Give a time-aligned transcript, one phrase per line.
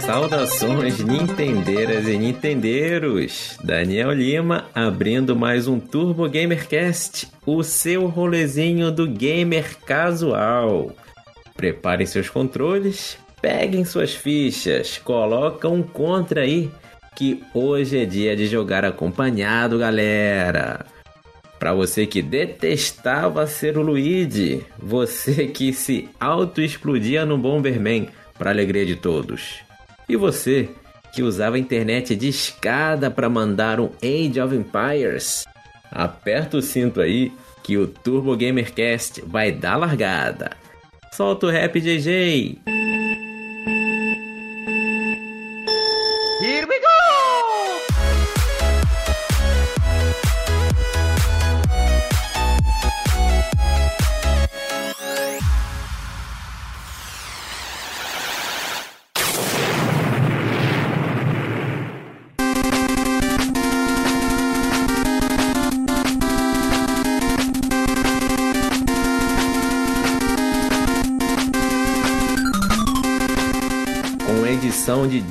[0.00, 3.56] Saudações Nintendeiras e Nintendeiros!
[3.62, 10.90] Daniel Lima abrindo mais um Turbo Gamercast, o seu rolezinho do gamer casual.
[11.56, 16.70] Preparem seus controles, peguem suas fichas, colocam um contra aí,
[17.14, 20.86] que hoje é dia de jogar acompanhado, galera.
[21.58, 28.84] Para você que detestava ser o Luigi, você que se auto-explodia no Bomberman, para alegria
[28.84, 29.60] de todos.
[30.08, 30.68] E você
[31.14, 35.44] que usava a internet de escada para mandar um Age of Empires,
[35.90, 37.30] aperta o cinto aí
[37.62, 40.50] que o Turbo Gamercast vai dar largada.
[41.12, 42.58] Solta o rap, JJ!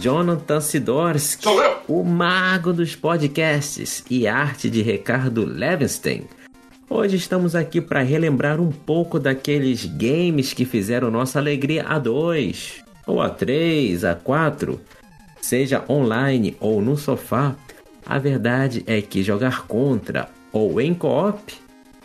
[0.01, 1.45] Jonathan Sidorsky,
[1.87, 6.23] o mago dos podcasts, e arte de Ricardo Levenstein.
[6.89, 12.83] Hoje estamos aqui para relembrar um pouco daqueles games que fizeram nossa alegria a dois,
[13.05, 14.81] ou a três, a quatro,
[15.39, 17.55] seja online ou no sofá.
[18.03, 21.53] A verdade é que jogar contra ou em co-op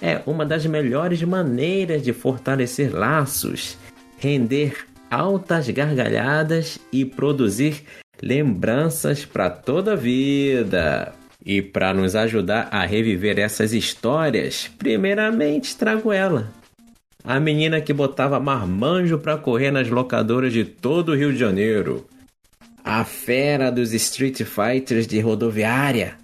[0.03, 3.79] é uma das melhores maneiras de fortalecer laços,
[4.19, 7.83] render altas gargalhadas e produzir
[8.23, 11.13] lembranças para toda a vida.
[11.45, 16.51] E para nos ajudar a reviver essas histórias, primeiramente trago ela.
[17.23, 22.07] A menina que botava marmanjo para correr nas locadoras de todo o Rio de Janeiro.
[22.85, 26.15] A fera dos Street Fighters de rodoviária.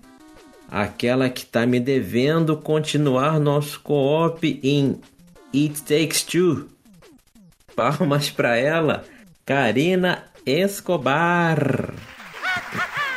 [0.68, 4.98] Aquela que tá me devendo continuar nosso co-op em
[5.54, 6.71] It Takes Two.
[7.74, 9.04] Palmas pra ela,
[9.44, 11.92] Karina Escobar.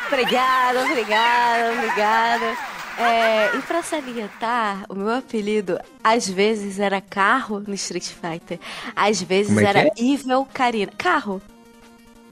[0.07, 2.57] Obrigada, obrigada, obrigada.
[2.97, 8.57] É, e pra salientar, o meu apelido às vezes era carro no Street Fighter,
[8.95, 9.91] às vezes é era é?
[9.97, 10.91] Evil Karina.
[10.97, 11.41] Carro.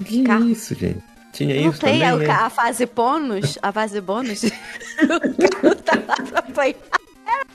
[0.05, 0.47] Que Carro.
[0.49, 1.03] isso, gente?
[1.33, 2.29] Tinha Não isso tem também, a, né?
[2.29, 3.57] a fase bônus?
[3.61, 4.43] A fase bônus?
[4.43, 4.47] o
[5.61, 6.75] carro tá lá pra apanhar.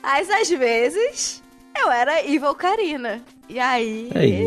[0.03, 1.43] Mas às vezes
[1.81, 3.21] eu era Evil Karina.
[3.49, 4.47] E aí, Aí.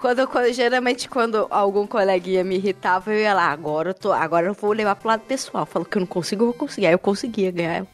[0.00, 4.46] quando, quando- geralmente quando algum coleguinha me irritava, eu ia lá, agora eu, tô, agora
[4.46, 5.66] eu vou levar pro lado pessoal.
[5.66, 6.86] Falou que eu não consigo, eu vou conseguir.
[6.86, 7.86] Aí eu conseguia ganhar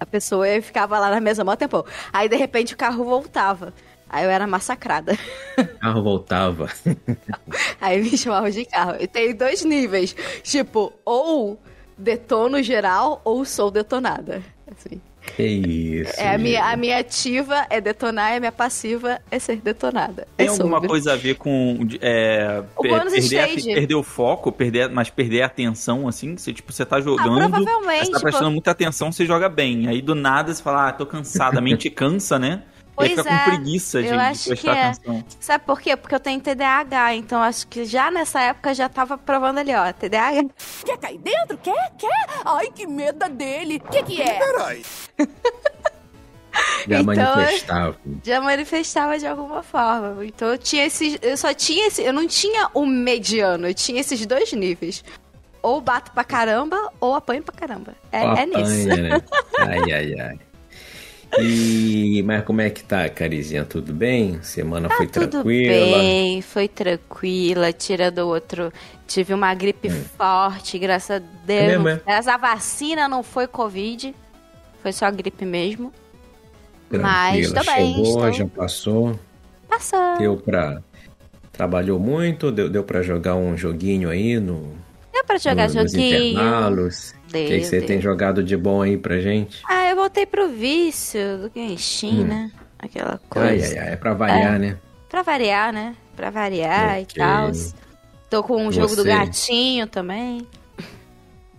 [0.00, 1.84] a pessoa e ficava lá na mesa mó tempão.
[2.12, 3.72] Aí de repente o carro voltava.
[4.10, 5.16] Aí eu era massacrada.
[5.56, 6.68] O carro voltava.
[7.80, 8.96] Aí me chamavam de carro.
[9.00, 10.14] E tem dois níveis.
[10.42, 11.58] Tipo, ou
[11.96, 14.42] detono geral ou sou detonada.
[14.70, 15.00] Assim.
[15.36, 16.20] Que isso.
[16.20, 20.26] É, a, minha, a minha ativa é detonar e a minha passiva é ser detonada.
[20.36, 20.88] Tem é alguma sobre.
[20.88, 25.42] coisa a ver com é, O bônus perder, a- perder o foco, perder, mas perder
[25.42, 26.36] a atenção, assim?
[26.36, 29.48] Você, tipo, você tá jogando, Ah, provavelmente, você tá prestando tipo- muita atenção, você joga
[29.48, 29.88] bem.
[29.88, 32.62] Aí do nada você fala, ah, tô cansada, a mente cansa, né?
[33.06, 34.82] Pois fica é, com preguiça de, eu de acho prestar que é.
[34.82, 35.24] atenção.
[35.40, 35.96] Sabe por quê?
[35.96, 39.92] Porque eu tenho TDAH, então acho que já nessa época já tava provando ali, ó,
[39.92, 40.48] TDAH.
[40.84, 41.58] Quer cair dentro?
[41.58, 41.92] Quer?
[41.98, 42.26] Quer?
[42.44, 43.82] Ai, que medo dele.
[43.84, 44.38] O que, que é?
[46.86, 47.96] Já então, manifestava.
[48.22, 50.24] Já manifestava de alguma forma.
[50.24, 51.18] Então eu tinha esses.
[51.22, 52.02] Eu só tinha esse.
[52.02, 55.02] Eu não tinha o mediano, eu tinha esses dois níveis.
[55.62, 57.94] Ou bato pra caramba, ou apanho pra caramba.
[58.10, 58.88] É, é nisso.
[58.88, 59.22] né?
[59.58, 60.38] Ai, ai, ai.
[61.40, 63.64] E, mas como é que tá, Carizinha?
[63.64, 64.42] Tudo bem?
[64.42, 65.98] Semana foi Tá Tudo tranquila?
[65.98, 68.70] bem, foi tranquila, tirando o outro.
[69.06, 71.60] Tive uma gripe forte, graças a Deus.
[71.62, 72.00] É mesmo, é?
[72.06, 74.14] Essa vacina não foi Covid,
[74.82, 75.92] foi só gripe mesmo.
[76.90, 77.10] Tranquila.
[77.12, 79.20] Mas tô bem, Chegou, estou- já passou.
[79.68, 80.18] Passou.
[80.18, 80.82] Deu pra.
[81.50, 82.50] Trabalhou muito?
[82.52, 84.74] Deu, deu pra jogar um joguinho aí no,
[85.12, 86.38] Deu pra jogar no- nos joguinho.
[87.40, 89.60] O que, que você tem jogado de bom aí pra gente?
[89.68, 92.26] Ah, eu voltei pro vício do Genshin, Hum.
[92.26, 92.50] né?
[92.78, 93.78] Aquela Ai, coisa.
[93.80, 93.92] ai, ai.
[93.92, 94.76] É pra variar, né?
[95.08, 95.94] Pra variar, né?
[96.16, 97.14] Pra variar e Ok.
[97.16, 97.50] tal.
[98.28, 100.46] Tô com um jogo do gatinho também.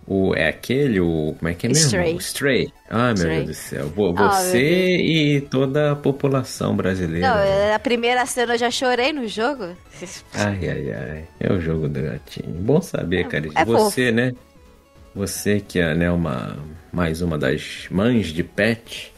[0.06, 1.34] O, é aquele, o.
[1.38, 1.86] Como é que é mesmo?
[1.86, 2.14] Stray.
[2.14, 2.72] O Stray.
[2.90, 3.36] Ah, meu Stray.
[3.36, 3.92] Deus do céu.
[4.18, 5.00] Ah, Você Deus.
[5.08, 7.26] e toda a população brasileira.
[7.26, 7.74] Não, né?
[7.74, 9.64] a primeira cena eu já chorei no jogo.
[10.34, 11.24] Ai, ai, ai.
[11.40, 12.50] É o jogo do gatinho.
[12.50, 13.48] Bom saber, cara.
[13.54, 14.32] é Você, né?
[15.14, 16.56] Você que é né, uma
[16.92, 19.12] mais uma das mães de pet,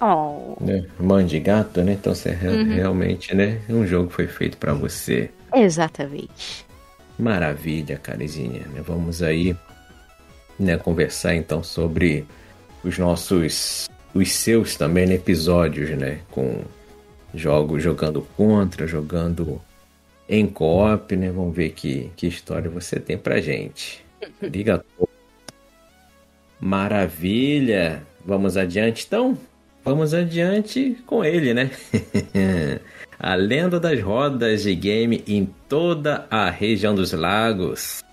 [0.00, 0.86] Oh, né?
[1.00, 1.94] Mãe de gato, né?
[1.94, 3.60] Então você re- realmente, né?
[3.68, 5.28] Um jogo foi feito pra você.
[5.52, 6.64] exatamente.
[7.18, 8.60] Maravilha, carizinha.
[8.68, 8.80] né?
[8.86, 9.56] Vamos aí,
[10.56, 12.24] né, conversar então sobre
[12.84, 16.62] os nossos, os seus também né, episódios, né, com
[17.34, 19.60] jogos jogando contra, jogando
[20.28, 21.28] em co-op, né?
[21.32, 24.04] Vamos ver que, que história você tem pra gente.
[24.40, 25.08] Liga a to-
[26.60, 28.02] Maravilha.
[28.24, 29.38] Vamos adiante então?
[29.84, 31.70] Vamos adiante com ele, né?
[33.18, 38.04] a lenda das rodas de game em toda a região dos lagos.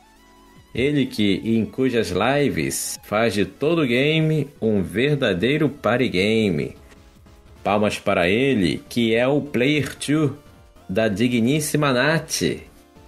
[0.74, 6.76] Ele que, em cujas lives, faz de todo game um verdadeiro party game.
[7.64, 10.32] Palmas para ele, que é o Player 2
[10.88, 12.42] da digníssima Nath.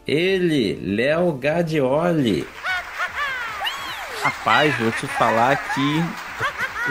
[0.08, 2.46] Ele, Léo Gadioli.
[4.32, 6.04] Rapaz, vou te falar que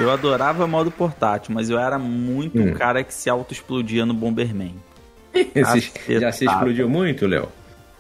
[0.01, 2.71] eu adorava modo portátil, mas eu era muito Hum.
[2.71, 4.75] um cara que se auto-explodia no Bomberman.
[5.55, 7.51] Esse- já se explodiu muito, Léo?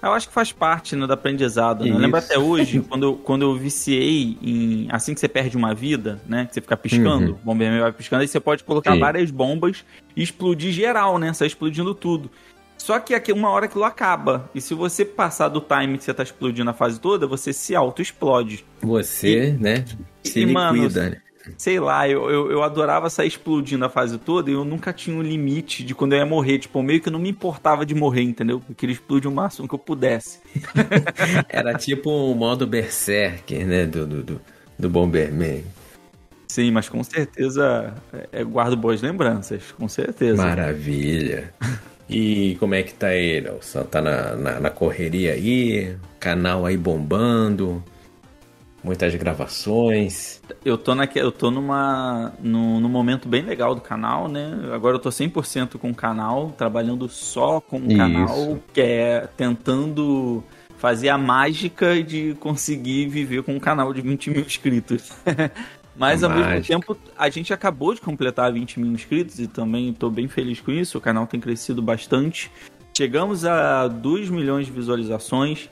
[0.02, 1.84] Eu acho que faz parte né, do aprendizado.
[1.84, 1.90] Né?
[1.90, 4.88] Eu lembro até hoje, quando eu, quando eu viciei em.
[4.90, 6.46] Assim que você perde uma vida, né?
[6.46, 7.38] Que você fica piscando, Uhum.
[7.42, 9.00] o Bomberman vai piscando, aí você pode colocar Sim.
[9.00, 9.84] várias bombas
[10.16, 11.30] e explodir geral, né?
[11.34, 12.30] Sai explodindo tudo.
[12.78, 14.48] Só que aqui uma hora aquilo acaba.
[14.54, 17.74] E se você passar do time que você tá explodindo a fase toda, você se
[17.74, 18.64] auto-explode.
[18.80, 19.84] Você, né?
[20.22, 21.20] Se e, mano, liquida, né?
[21.56, 25.16] Sei lá, eu, eu, eu adorava sair explodindo a fase toda e eu nunca tinha
[25.16, 26.58] um limite de quando eu ia morrer.
[26.58, 28.60] Tipo, meio que eu não me importava de morrer, entendeu?
[28.68, 30.40] Eu queria explodir o máximo que eu pudesse.
[31.48, 33.86] Era tipo o modo Berserker, né?
[33.86, 34.40] Do, do, do,
[34.78, 35.64] do Bomberman.
[36.48, 37.94] Sim, mas com certeza
[38.32, 40.42] é, guardo boas lembranças, com certeza.
[40.42, 41.52] Maravilha.
[42.08, 43.82] E como é que tá aí, Nelson?
[43.84, 45.96] Tá na, na, na correria aí?
[46.20, 47.82] Canal aí bombando?
[48.82, 50.40] Muitas gravações?
[50.64, 54.70] Eu tô, naque, eu tô numa, num, num momento bem legal do canal, né?
[54.72, 57.96] Agora eu tô 100% com o canal, trabalhando só com o Isso.
[57.96, 60.44] canal, que é tentando
[60.78, 65.10] fazer a mágica de conseguir viver com um canal de 20 mil inscritos.
[65.98, 70.10] Mas ao mesmo tempo, a gente acabou de completar 20 mil inscritos e também tô
[70.10, 70.98] bem feliz com isso.
[70.98, 72.50] O canal tem crescido bastante.
[72.96, 75.70] Chegamos a 2 milhões de visualizações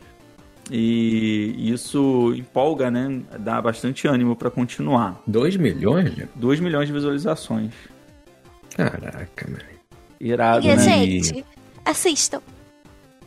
[0.71, 3.21] e isso empolga, né?
[3.39, 5.21] Dá bastante ânimo pra continuar.
[5.27, 6.17] 2 milhões?
[6.17, 6.29] Léo?
[6.35, 7.73] 2 milhões de visualizações.
[8.77, 9.63] Caraca, mano.
[10.21, 10.83] Irado, E a né?
[10.83, 11.45] gente,
[11.85, 12.41] assistam.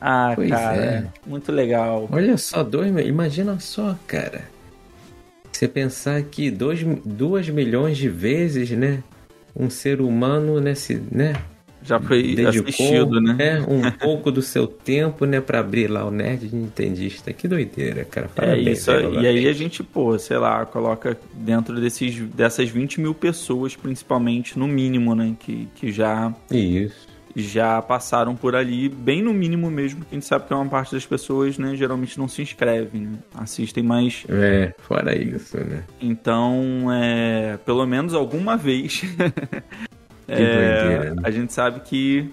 [0.02, 1.08] Ah, Pois cara, é.
[1.30, 2.08] muito legal.
[2.12, 3.10] Olha só, 2 milhões.
[3.10, 4.46] Imagina só, cara.
[5.58, 9.02] Você pensar que 2 milhões de vezes, né?
[9.56, 10.76] Um ser humano, né?
[10.76, 11.34] Se, né
[11.82, 13.36] Já foi dedicou assistido, né?
[13.40, 17.34] é, um pouco do seu tempo, né, pra abrir lá o Nerd Nintendista.
[17.34, 18.28] Que doideira, cara.
[18.28, 18.78] É Parabéns.
[18.78, 18.92] isso.
[18.92, 23.76] né, E aí a gente, pô, sei lá, coloca dentro desses, dessas 20 mil pessoas,
[23.76, 25.36] principalmente, no mínimo, né?
[25.40, 27.07] Que, que já, Isso.
[27.42, 31.06] Já passaram por ali, bem no mínimo mesmo, a gente sabe que uma parte das
[31.06, 33.20] pessoas, né, geralmente não se inscrevem, né?
[33.36, 34.26] Assistem mais.
[34.28, 35.84] É, fora isso, né?
[36.02, 39.04] Então, é, pelo menos alguma vez,
[40.28, 41.22] é, doideira, né?
[41.24, 42.28] a gente sabe que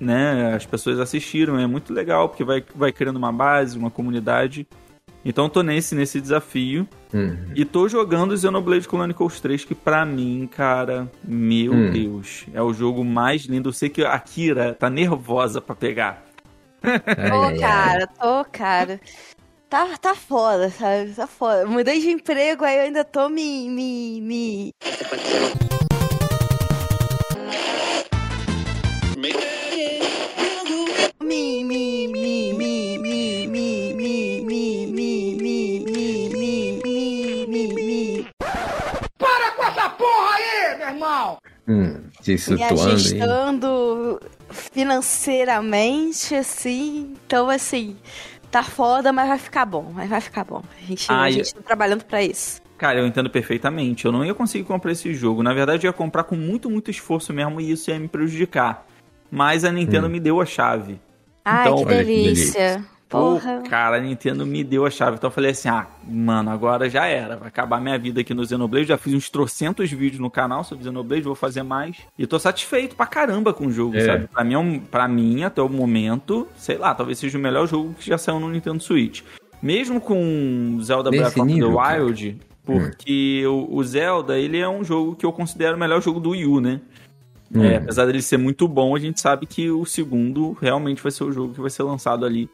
[0.00, 4.66] né, as pessoas assistiram, é muito legal, porque vai, vai criando uma base, uma comunidade.
[5.24, 6.88] Então eu tô nesse, nesse desafio.
[7.12, 7.36] Uhum.
[7.54, 11.90] E tô jogando Xenoblade Chronicles 3, que pra mim, cara, meu Hum.
[11.90, 13.68] Deus, é o jogo mais lindo.
[13.68, 16.24] Eu sei que a Kira tá nervosa pra pegar.
[16.82, 19.00] Tô, cara, tô, cara.
[19.68, 21.12] Tá, tá foda, sabe?
[21.12, 21.66] Tá foda.
[21.66, 23.68] Mudei de emprego, aí eu ainda tô me.
[23.68, 24.72] me, me...
[29.16, 29.32] Me,
[41.68, 42.70] Hum, se Me aí.
[42.70, 47.14] ajustando financeiramente, assim.
[47.26, 47.96] Então, assim,
[48.50, 49.90] tá foda, mas vai ficar bom.
[49.94, 50.62] Mas vai ficar bom.
[50.82, 52.60] A gente, Ah, a e- gente tá trabalhando pra isso.
[52.76, 54.04] Cara, eu entendo perfeitamente.
[54.06, 55.42] Eu não ia conseguir comprar esse jogo.
[55.42, 58.86] Na verdade, eu ia comprar com muito, muito esforço mesmo e isso ia me prejudicar.
[59.30, 60.10] Mas a Nintendo Hum.
[60.10, 60.98] me deu a chave.
[61.44, 62.04] Ai, Então, que olha
[63.18, 63.48] delícia.
[63.50, 63.62] Pô, Porra.
[63.68, 65.16] cara, a Nintendo me deu a chave.
[65.16, 67.36] Então eu falei assim: ah, mano, agora já era.
[67.36, 68.86] Vai acabar minha vida aqui no Xenoblade.
[68.86, 71.96] Já fiz uns trocentos vídeos no canal sobre Xenoblade, vou fazer mais.
[72.18, 74.04] E tô satisfeito pra caramba com o jogo, É.
[74.06, 74.28] sabe?
[74.28, 77.66] Pra mim, é um- pra mim, até o momento, sei lá, talvez seja o melhor
[77.66, 79.22] jogo que já saiu no Nintendo Switch.
[79.62, 82.04] Mesmo com Zelda Nesse Breath of nível, the cara.
[82.04, 86.20] Wild, porque o, o Zelda, ele é um jogo que eu considero o melhor jogo
[86.20, 86.80] do Wii U, né?
[87.54, 87.64] Hum.
[87.64, 91.24] É, apesar dele ser muito bom, a gente sabe que o segundo realmente vai ser
[91.24, 92.48] o jogo que vai ser lançado ali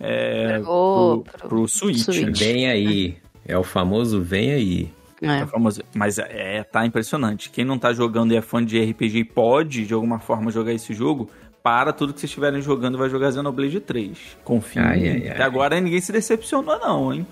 [0.00, 1.98] é, pro, pro- pro Switch.
[1.98, 2.22] Switch.
[2.22, 2.32] né?
[2.34, 3.16] Vem aí.
[3.46, 4.92] É o famoso vem aí.
[5.22, 5.38] É.
[5.40, 5.80] É famoso.
[5.94, 7.48] Mas é, tá impressionante.
[7.50, 10.72] Quem não tá jogando e é fã de RPG e pode, de alguma forma, jogar
[10.72, 11.30] esse jogo,
[11.62, 14.18] para tudo que vocês estiverem jogando vai jogar Xenoblade 3.
[14.44, 14.82] Confia.
[14.82, 15.28] Ai.
[15.28, 17.26] Até agora ninguém se decepcionou, não, hein?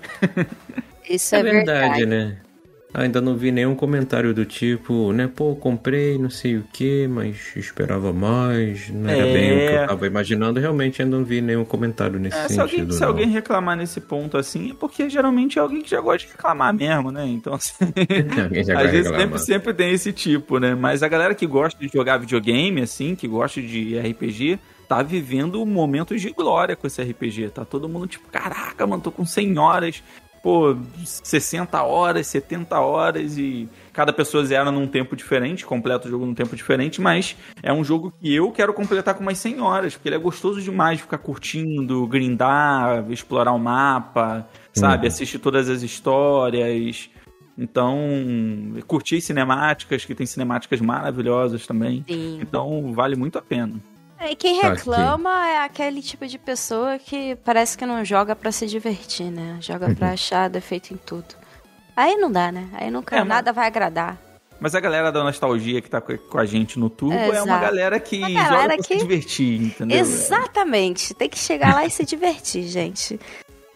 [1.09, 2.37] Isso É é, verdade, né?
[2.97, 5.27] Ainda não vi nenhum comentário do tipo, né?
[5.33, 9.33] Pô, comprei não sei o que, mas esperava mais, não era É.
[9.33, 10.59] bem o que eu tava imaginando.
[10.61, 12.61] Realmente ainda não vi nenhum comentário nesse É, se sentido.
[12.61, 13.07] alguém, se não.
[13.09, 16.73] alguém reclamar nesse ponto assim, é porque geralmente é alguém que já gosta de reclamar
[16.73, 17.25] mesmo, né?
[17.27, 17.73] Então, assim.
[18.77, 20.73] Às vezes sempre, sempre tem esse tipo, né?
[20.75, 25.65] Mas a galera que gosta de jogar videogame, assim, que gosta de RPG, tá vivendo
[25.65, 27.49] momentos de glória com esse RPG.
[27.49, 30.03] Tá todo mundo tipo, caraca, mano, tô com 100 horas,
[30.45, 36.23] pô, 60 horas, 70 horas e cada pessoa zera num tempo diferente, completa o jogo
[36.23, 39.95] num tempo diferente, mas é um jogo que eu quero completar com umas 100 horas,
[39.95, 45.07] porque ele é gostoso demais de ficar curtindo, grindar, explorar o mapa, sabe?
[45.07, 45.07] Uhum.
[45.07, 47.09] Assistir todas as histórias.
[47.57, 47.97] Então,
[48.85, 52.05] curti cinemáticas, que tem cinemáticas maravilhosas também.
[52.07, 52.37] Sim.
[52.39, 53.81] Então, vale muito a pena.
[54.19, 54.77] É, E quem Tá aqui.
[54.77, 59.57] reclama é aquele tipo de pessoa que parece que não joga pra se divertir, né?
[59.61, 59.95] Joga Uhum.
[59.95, 61.35] pra achar defeito em tudo.
[61.95, 62.67] Aí não dá, né?
[62.73, 64.17] Aí nunca É, mas- nada vai agradar.
[64.59, 67.61] Mas a galera da nostalgia que tá com a gente no Turbo é, uma Exato.
[67.61, 69.97] galera que Uma joga galera pra que- se divertir, entendeu?
[69.99, 71.13] Exatamente.
[71.13, 73.19] Tem que chegar lá e se divertir, gente.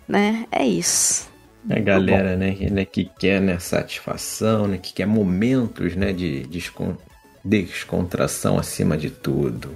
[0.08, 0.46] Né?
[0.52, 1.28] É isso.
[1.70, 6.44] A galera, né, que- né, que quer né, satisfação, né, que quer momentos né, de
[6.48, 6.96] descon-
[7.44, 9.76] descontração acima de tudo.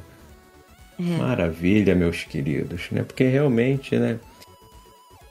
[1.18, 3.04] Maravilha, meus queridos, né?
[3.04, 4.20] Porque realmente, né?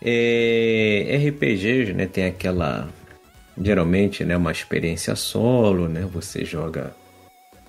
[0.01, 2.89] É, RPGs, né, tem aquela
[3.61, 6.03] geralmente, né, uma experiência solo, né?
[6.13, 6.95] Você joga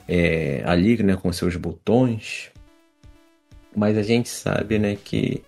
[0.07, 2.49] é, ali, né, com seus botões.
[3.75, 5.43] Mas a gente sabe, né, que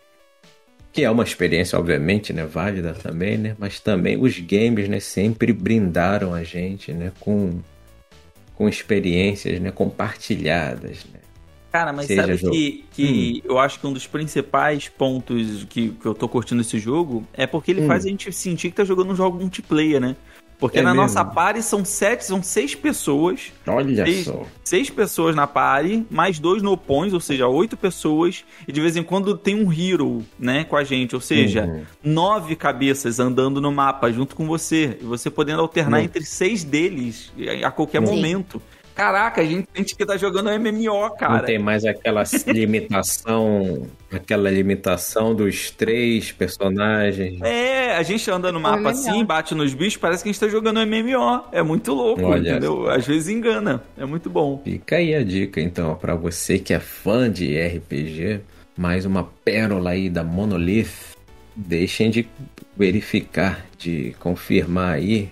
[0.91, 3.55] que é uma experiência, obviamente, né, válida também, né?
[3.59, 7.59] Mas também os games, né, sempre brindaram a gente, né, com
[8.55, 11.19] com experiências, né, compartilhadas, né?
[11.75, 12.53] Cara, mas Seja sabe jogo.
[12.53, 16.79] que, que eu acho que um dos principais pontos que, que eu tô curtindo esse
[16.79, 17.88] jogo é porque ele Hum.
[17.88, 20.15] faz a gente sentir que tá jogando um jogo multiplayer, né?
[20.58, 21.01] Porque É na mesmo?
[21.01, 23.51] nossa party são sete, são seis pessoas.
[23.67, 24.44] Olha Seis, só.
[24.63, 28.46] seis pessoas na party, mais dois no opões, ou seja, oito pessoas.
[28.65, 31.13] E de vez em quando tem um hero, né, com a gente.
[31.13, 31.84] Ou seja, Uhum.
[32.01, 34.98] nove cabeças andando no mapa junto com você.
[35.01, 36.05] E você podendo alternar Uhum.
[36.05, 38.15] entre seis deles a qualquer Sim.
[38.15, 38.62] momento.
[38.95, 41.33] Caraca, a gente sente que tá jogando MMO, cara.
[41.33, 47.41] Não tem mais aquela limitação, aquela limitação dos três personagens.
[47.41, 50.47] É, a gente anda no mapa assim, bate nos bichos, parece que a gente tá
[50.47, 51.43] jogando MMO.
[51.51, 52.89] É muito louco, Olha entendeu?
[52.89, 53.83] Às vezes engana.
[53.97, 54.61] É muito bom.
[54.63, 58.39] Fica aí a dica, então, pra você que é fã de RPG,
[58.77, 61.15] mais uma pérola aí da Monolith.
[61.53, 62.27] Deixem de
[62.77, 65.31] verificar, de confirmar aí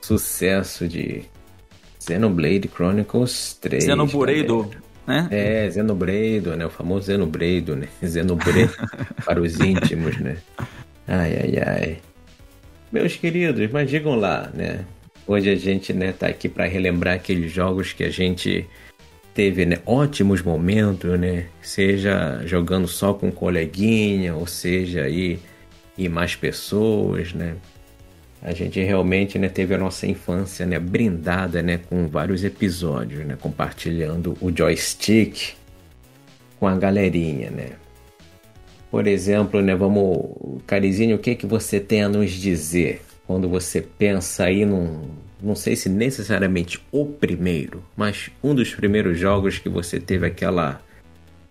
[0.00, 1.24] sucesso de
[2.02, 3.84] Xenoblade Chronicles 3.
[3.84, 4.68] Xenobureido,
[5.06, 5.28] né?
[5.30, 6.66] É, Xenobrado, né?
[6.66, 7.86] O famoso Xenobrado, né?
[8.04, 8.72] Xenobrado
[9.24, 10.36] para os íntimos, né?
[11.06, 11.98] Ai, ai, ai.
[12.90, 14.84] Meus queridos, mas digam lá, né?
[15.26, 18.66] Hoje a gente, né, tá aqui para relembrar aqueles jogos que a gente
[19.32, 21.46] teve, né, ótimos momentos, né?
[21.62, 25.38] Seja jogando só com um coleguinha, ou seja aí
[25.96, 27.54] e mais pessoas, né?
[28.42, 33.36] A gente realmente né, teve a nossa infância né, brindada né, com vários episódios, né,
[33.40, 35.54] compartilhando o joystick
[36.58, 37.70] com a galerinha, né?
[38.90, 43.80] Por exemplo, né, vamos, Carizinho, o que que você tem a nos dizer quando você
[43.80, 45.08] pensa aí num,
[45.40, 50.82] não sei se necessariamente o primeiro, mas um dos primeiros jogos que você teve aquela,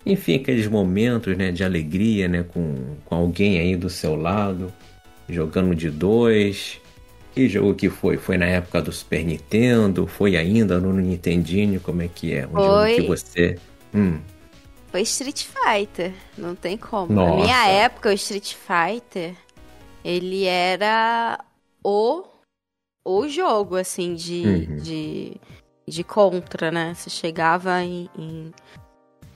[0.06, 4.72] enfim, aqueles momentos, né, de alegria, né, com, com alguém aí do seu lado,
[5.30, 6.81] jogando de dois.
[7.34, 8.18] Que jogo que foi?
[8.18, 10.06] Foi na época do Super Nintendo?
[10.06, 11.80] Foi ainda no Nintendinho?
[11.80, 12.46] Como é que é?
[12.46, 12.64] Um Foi.
[12.64, 13.58] jogo que você.
[13.94, 14.20] Hum,
[14.92, 17.14] Foi Street Fighter, não tem como.
[17.14, 17.32] Nossa.
[17.38, 19.34] Na minha época, o Street Fighter,
[20.04, 21.40] ele era
[21.82, 22.24] o,
[23.06, 24.76] o jogo, assim, de, Uhum.
[24.78, 25.38] de,
[25.88, 26.94] de contra, né?
[26.94, 28.10] Você chegava em...
[28.18, 28.52] em-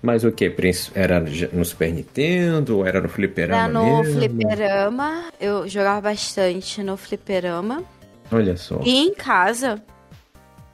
[0.05, 0.53] Mas o que?
[0.93, 1.19] Era
[1.51, 2.77] no Super Nintendo?
[2.77, 4.19] Ou era no Fliperama Era no mesmo?
[4.19, 7.83] fliperama, eu jogava bastante no fliperama.
[8.31, 8.79] Olha só.
[8.85, 9.81] E em casa,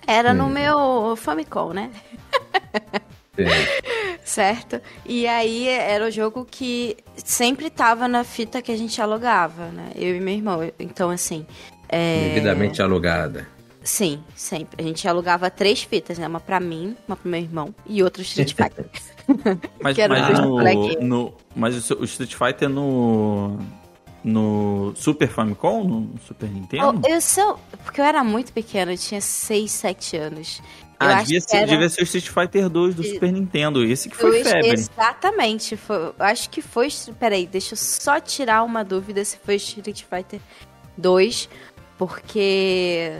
[0.05, 0.50] era no Hum.
[0.50, 1.91] meu Famicom, né?
[3.38, 3.81] É.
[4.23, 4.81] Certo?
[5.05, 9.91] E aí era o jogo que sempre tava na fita que a gente alugava, né?
[9.95, 10.71] Eu e meu irmão.
[10.77, 11.45] Então, assim.
[11.89, 12.29] É...
[12.33, 13.47] Devidamente alugada.
[13.83, 14.83] Sim, sempre.
[14.83, 16.27] A gente alugava três fitas, né?
[16.27, 18.85] Uma pra mim, uma pro meu irmão e outra Street Fighter.
[19.81, 23.57] Mas, Que era mas o no, no- mas o Street Fighter no.
[24.23, 27.01] no Super Famicom, no Super Nintendo?
[27.03, 27.59] Oh, eu sou.
[27.83, 30.61] Porque eu era muito pequena, eu tinha 6, 7 anos.
[31.00, 33.13] Eu ah, acho devia que ser, era- devia ser o Street Fighter 2 do E-
[33.13, 33.83] Super Nintendo.
[33.83, 34.69] Esse que foi Dois- febre.
[34.73, 35.75] Exatamente.
[35.75, 36.89] Foi, eu acho que foi.
[37.19, 40.39] Peraí, deixa eu só tirar uma dúvida se foi Street Fighter
[40.97, 41.50] 2.
[41.97, 43.13] Porque.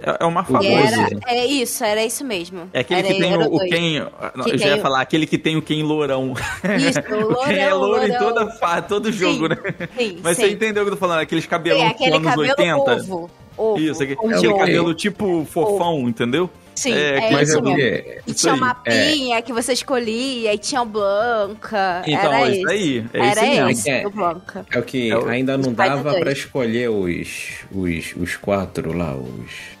[0.00, 0.68] É, é uma O famosa.
[0.68, 1.18] Era, doze.
[1.26, 2.70] é isso, era isso mesmo.
[2.72, 3.58] É aquele Era- que tem o, o.
[3.58, 3.94] Ken.
[4.36, 6.34] eu Que já ia o- falar, aquele que tem o Ken lourão.
[6.78, 8.28] Isso, o o Ken é lourão, louro em lourão.
[8.34, 9.56] toda fa- todo jogo, Sim, né?
[9.98, 10.42] Sim, Mas sim.
[10.44, 11.20] você entendeu o que eu tô falando?
[11.20, 12.92] Aqueles cabelão É dos aquele anos cabelo 80.
[12.96, 13.30] ovo.
[13.56, 14.58] ovo Isso, aquele, de aquele ovo.
[14.58, 16.48] cabelo tipo fofão, entendeu?
[16.76, 17.74] Sim, é, é, Mas isso é mesmo.
[17.76, 18.20] porque.
[18.24, 22.02] E Isso tinha aí, uma pinha que você escolhia, e tinha o Blanca.
[22.06, 23.04] Então, era é isso aí.
[23.12, 23.70] É Era esse mesmo.
[23.70, 24.06] esse, É.
[24.06, 24.64] o Blanca.
[24.70, 29.12] É o que É o- ainda não dava pra escolher os, os, os quatro lá,
[29.16, 29.76] os.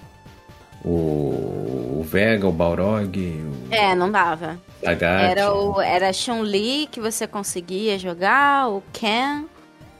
[0.88, 4.58] O, o Vega, o Balrog, o É, não dava.
[4.82, 9.44] Era o era Chun-Li que você conseguia jogar, o Ken,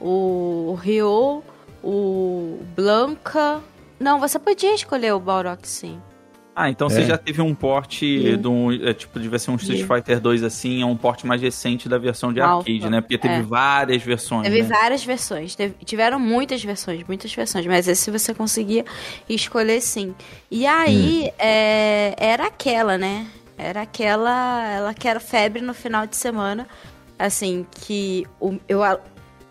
[0.01, 1.43] o Ryu,
[1.83, 3.61] o Blanca.
[3.99, 6.01] Não, você podia escolher o Balrog, sim.
[6.61, 7.05] Ah, então você É.
[7.05, 8.69] já teve um porte de um.
[8.69, 9.87] É, tipo, devia ser um Street.
[9.87, 12.99] Fighter 2 assim, é um porte mais recente da versão de Alpha, arcade, né?
[12.99, 13.41] Porque teve é.
[13.41, 14.43] várias versões.
[14.43, 14.67] Teve né?
[14.67, 18.83] várias versões, teve- tiveram muitas versões, muitas versões, mas esse você conseguia
[19.29, 20.13] escolher sim.
[20.51, 23.25] E aí, é, era aquela, né?
[23.57, 26.67] Era aquela, ela que era febre no final de semana,
[27.17, 28.99] assim, que o, eu, a,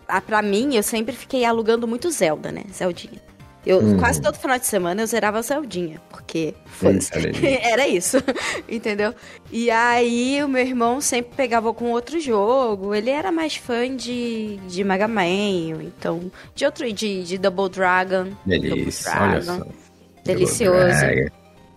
[0.07, 2.63] a- pra mim, eu sempre fiquei alugando muito Zelda, né?
[2.71, 3.27] Zeldinha.
[3.65, 3.97] Eu, Hum.
[3.97, 7.59] Quase todo final de semana eu zerava Zeldinha, porque Lelê.
[7.61, 8.17] Era isso,
[8.69, 9.13] entendeu?
[9.51, 12.95] E aí o meu irmão sempre pegava com outro jogo.
[12.95, 18.27] Ele era mais fã de, de Mega Man, então de outro de, de Double Dragon.
[18.45, 19.59] Delícia, Double olha Dragon.
[19.63, 19.67] só.
[20.23, 21.05] Delicioso.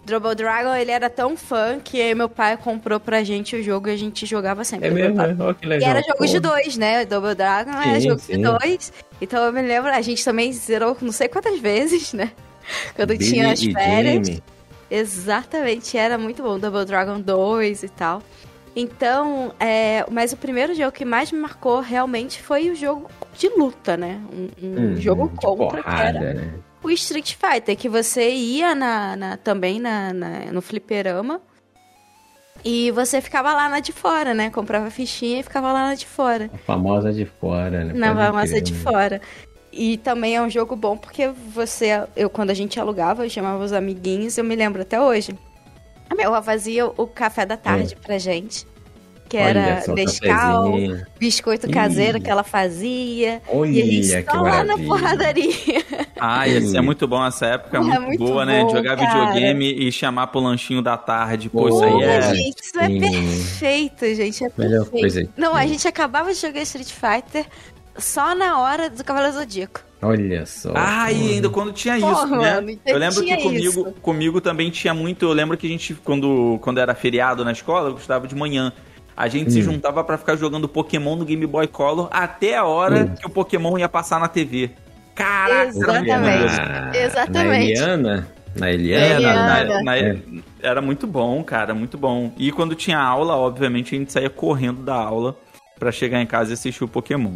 [0.05, 3.93] Double Dragon, ele era tão fã que meu pai comprou pra gente o jogo e
[3.93, 4.89] a gente jogava sempre.
[4.89, 5.37] É mesmo, é?
[5.39, 5.91] Olha que e legal.
[5.91, 6.49] era jogo de pô.
[6.49, 7.05] dois, né?
[7.05, 8.37] Double Dragon era Sim, jogo sim.
[8.37, 8.93] de dois.
[9.21, 12.33] Então eu me lembro, a gente também zerou não sei quantas vezes, né?
[12.97, 14.27] Quando Billy tinha as e férias.
[14.27, 14.43] Jamie.
[14.91, 16.59] Exatamente, era muito bom.
[16.59, 18.23] Double Dragon 2 e tal.
[18.75, 23.49] Então, é, mas o primeiro jogo que mais me marcou realmente foi o jogo de
[23.51, 24.21] luta, né?
[24.33, 26.55] Um, um Hum, jogo de contra, que porrada, era né?
[26.83, 31.41] O Street Fighter, que você ia na, na- também na, na- no fliperama
[32.65, 34.51] e você ficava lá na de fora, né?
[34.51, 36.51] Comprava fichinha e ficava lá na de fora.
[36.53, 37.93] A famosa de fora, né?
[37.95, 38.79] Na famosa de né?
[38.79, 39.21] fora.
[39.73, 43.65] E também é um jogo bom porque você, eu quando a gente alugava, eu chamava
[43.65, 45.37] os amiguinhos, eu me lembro até hoje.
[46.11, 48.67] A minha avó fazia o café da tarde pra gente.
[49.33, 50.75] Que Olha era Nescau,
[51.19, 51.73] biscoito Ih.
[51.73, 53.41] caseiro que ela fazia.
[53.49, 55.55] Olha e a gente só lá na porradaria.
[56.21, 58.61] Ah, é muito bom essa época, é muito, muito boa, né?
[58.61, 59.09] bom, De jogar cara.
[59.09, 61.49] videogame e chamar pro lanchinho da tarde.
[61.49, 62.35] Pô, isso aí é.
[62.35, 63.01] Gente, isso é sim.
[63.01, 64.45] perfeito, gente.
[64.45, 65.01] É Melhor perfeito.
[65.01, 65.69] coisa Não, a tem.
[65.69, 67.47] gente acabava de jogar Street Fighter
[67.97, 69.81] só na hora do Cavaleiro Zodíaco.
[70.03, 70.75] Olha só.
[70.77, 72.55] Ah, e ainda quando tinha isso, Porra, né?
[72.55, 73.95] mano, então eu lembro que comigo, isso.
[74.03, 75.25] comigo também tinha muito.
[75.25, 78.71] Eu lembro que a gente, quando, quando era feriado na escola, eu gostava de manhã.
[79.17, 79.63] A gente se Hum.
[79.63, 83.15] juntava pra ficar jogando Pokémon no Game Boy Color até a hora Hum.
[83.15, 84.71] que o Pokémon ia passar na TV.
[85.15, 86.57] Caraca, era muito Exatamente.
[86.57, 86.57] bom.
[86.57, 87.51] Na- Exatamente.
[87.51, 88.29] Na Eliana?
[88.57, 89.65] Na Eliana?
[89.65, 90.17] na- na- É.
[90.63, 92.33] Era muito bom, cara, muito bom.
[92.39, 95.37] E quando tinha aula, obviamente, a gente saía correndo da aula
[95.79, 97.35] pra chegar em casa e assistir o Pokémon.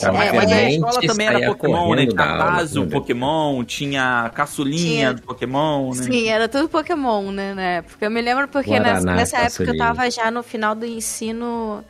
[0.00, 1.78] Mas É, mas é, escola também era Pokémon, né?
[1.78, 3.00] correndo Tinha da aula, Tazo, meu Deus.
[3.00, 5.14] Pokémon, tinha caçulinha Tinha.
[5.14, 6.02] do Pokémon, né?
[6.04, 8.06] Sim, era tudo Pokémon, né, na época.
[8.06, 11.84] Eu me lembro porque Guaraná, nessa, nessa época eu tava já no final do ensino.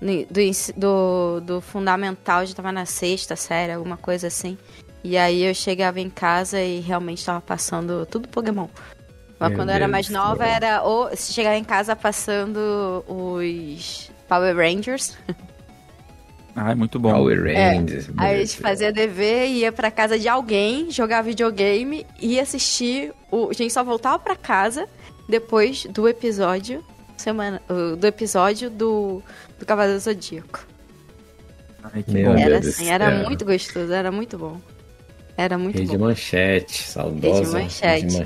[0.00, 0.40] no- Do,
[0.76, 4.58] do, do fundamental, já tava na sexta série, alguma coisa assim.
[5.02, 8.66] E aí eu chegava em casa e realmente tava passando tudo Pokémon.
[9.38, 14.10] Mas Meu quando eu era mais nova, era ou se chegava em casa passando os
[14.28, 15.16] Power Rangers.
[16.56, 17.12] Ai, muito bom.
[17.12, 18.08] Power Rangers.
[18.08, 18.12] É.
[18.16, 23.12] Aí a gente fazia dever, ia pra casa de alguém, jogar videogame e assistir.
[23.30, 23.50] O...
[23.50, 24.88] A gente só voltava pra casa
[25.28, 26.84] depois do episódio.
[27.16, 27.62] Semana,
[27.98, 29.22] do episódio do,
[29.58, 30.66] do Cavaleiro Zodíaco.
[31.92, 32.38] Ai, que Meu bom.
[32.38, 34.60] Era assim, era muito gostoso, era muito bom.
[35.36, 36.04] Era muito Rede bom.
[36.04, 38.06] Manchete, saudosa Rede Manchete.
[38.06, 38.16] Rede E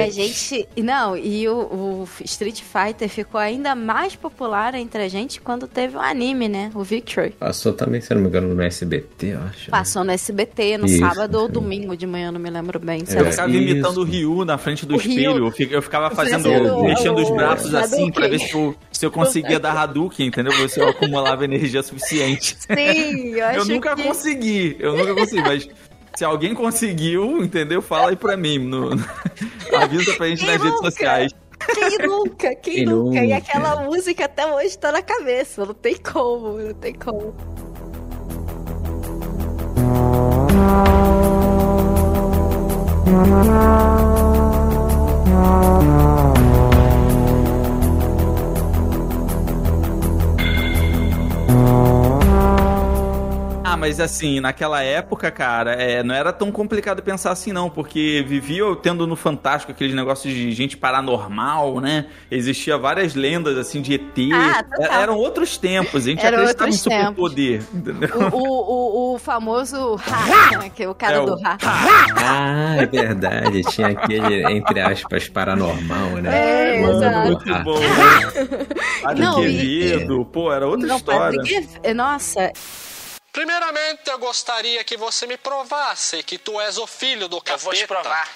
[0.00, 0.12] a Manchete.
[0.12, 0.68] gente.
[0.82, 5.96] Não, e o, o Street Fighter ficou ainda mais popular entre a gente quando teve
[5.96, 6.70] o anime, né?
[6.74, 7.30] O Victory.
[7.32, 9.60] Passou também, se não me engano, no SBT, eu acho.
[9.64, 9.66] né?
[9.70, 13.02] Passou no SBT no Isso, sábado ou domingo de manhã, não me lembro bem.
[13.06, 13.20] É.
[13.20, 13.58] Eu ficava Isso.
[13.62, 15.32] imitando o Ryu na frente do O espelho.
[15.34, 15.44] Ryu.
[15.46, 18.74] Eu fica- Eu ficava fazendo, Fazendo mexendo os braços o assim pra ver se eu,
[18.90, 20.52] se eu conseguia dar Hadouken, entendeu?
[20.52, 22.56] Ver se eu acumulava energia suficiente.
[22.58, 24.02] Sim, eu acho Eu nunca que...
[24.02, 25.68] consegui, eu nunca consegui, mas
[26.16, 27.82] se alguém conseguiu, entendeu?
[27.82, 28.58] Fala aí pra mim.
[28.58, 28.90] No.
[29.76, 31.32] Avisa pra gente nas redes sociais.
[31.74, 32.54] Quem nunca?
[32.54, 33.20] Quem, quem nunca?
[33.20, 33.24] nunca?
[33.24, 35.66] E aquela música até hoje tá na cabeça.
[35.66, 37.34] Não tem como, não tem como.
[53.76, 58.24] Ah, mas assim, naquela época, cara, é, não era tão complicado pensar assim, não, porque
[58.26, 62.06] vivia tendo no Fantástico aqueles negócios de gente paranormal, né?
[62.30, 64.18] Existia várias lendas, assim, de ET.
[64.32, 64.64] Ah.
[64.80, 67.62] É- Eram outros tempos, a gente Eram acreditava em superpoder?
[68.32, 71.58] O, o, o, o famoso Ha, né, que é o cara É do Ha.
[72.16, 73.60] Ah, é verdade.
[73.64, 76.78] Tinha aquele, entre aspas, paranormal, né?
[76.78, 77.26] É, Mano, exato.
[77.28, 77.78] Muito bom.
[77.78, 78.66] né?
[79.02, 81.38] Padre Não, e- Quevedo, pô, era outra Não, história.
[81.38, 82.52] Padre Nossa,
[83.36, 87.52] Primeiramente, eu gostaria que você me provasse que tu és o filho do capeta.
[87.52, 88.32] Eu vou te provar.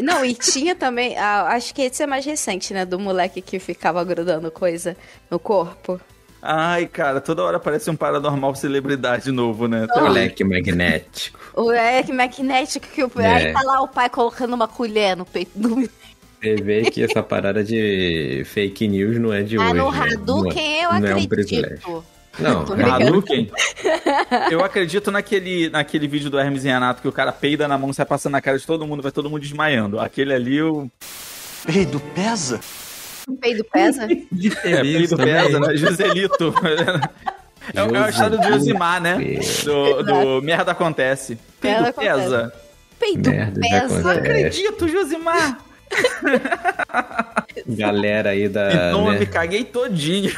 [0.00, 2.86] Não, e tinha também, ah, acho que esse é mais recente, né?
[2.86, 4.96] Do moleque que ficava grudando coisa
[5.30, 6.00] no corpo.
[6.40, 9.86] Ai, cara, toda hora parece um paranormal celebridade novo, né?
[9.94, 10.00] Hoje.
[10.00, 11.38] Moleque magnético.
[11.54, 13.26] O Eric Magnético, que o É.
[13.26, 15.76] aí tá lá o pai colocando uma colher no peito do
[16.40, 19.74] Você vê que essa parada de fake news não é de Ah, hoje.
[19.74, 19.98] no né?
[20.14, 22.04] Hadouken eu não é, não é um privilégio.
[22.38, 22.90] Não, brincando.
[23.06, 23.50] Hadouken?
[24.50, 27.92] Eu acredito naquele, naquele vídeo do Hermes e Renato que o cara peida na mão,
[27.92, 30.00] sai passando na cara de todo mundo, vai todo mundo desmaiando.
[30.00, 30.90] Aquele ali, eu...
[31.66, 32.58] Peido pesa?
[33.28, 34.08] O peido pesa?
[34.64, 35.76] É, peido pesa, né?
[35.76, 36.54] Joselito.
[37.74, 39.16] É, o- é a história do Josimar, né?
[39.64, 41.38] Do, do Merda Acontece.
[41.60, 42.18] Peido Merda Acontece.
[42.20, 42.52] pesa.
[42.98, 43.84] Peido Merda, pesa.
[44.00, 44.18] acontece.
[44.18, 45.58] Acredito, Josimar.
[47.66, 48.68] Galera aí da.
[48.72, 50.32] Então eu né, me caguei todinho.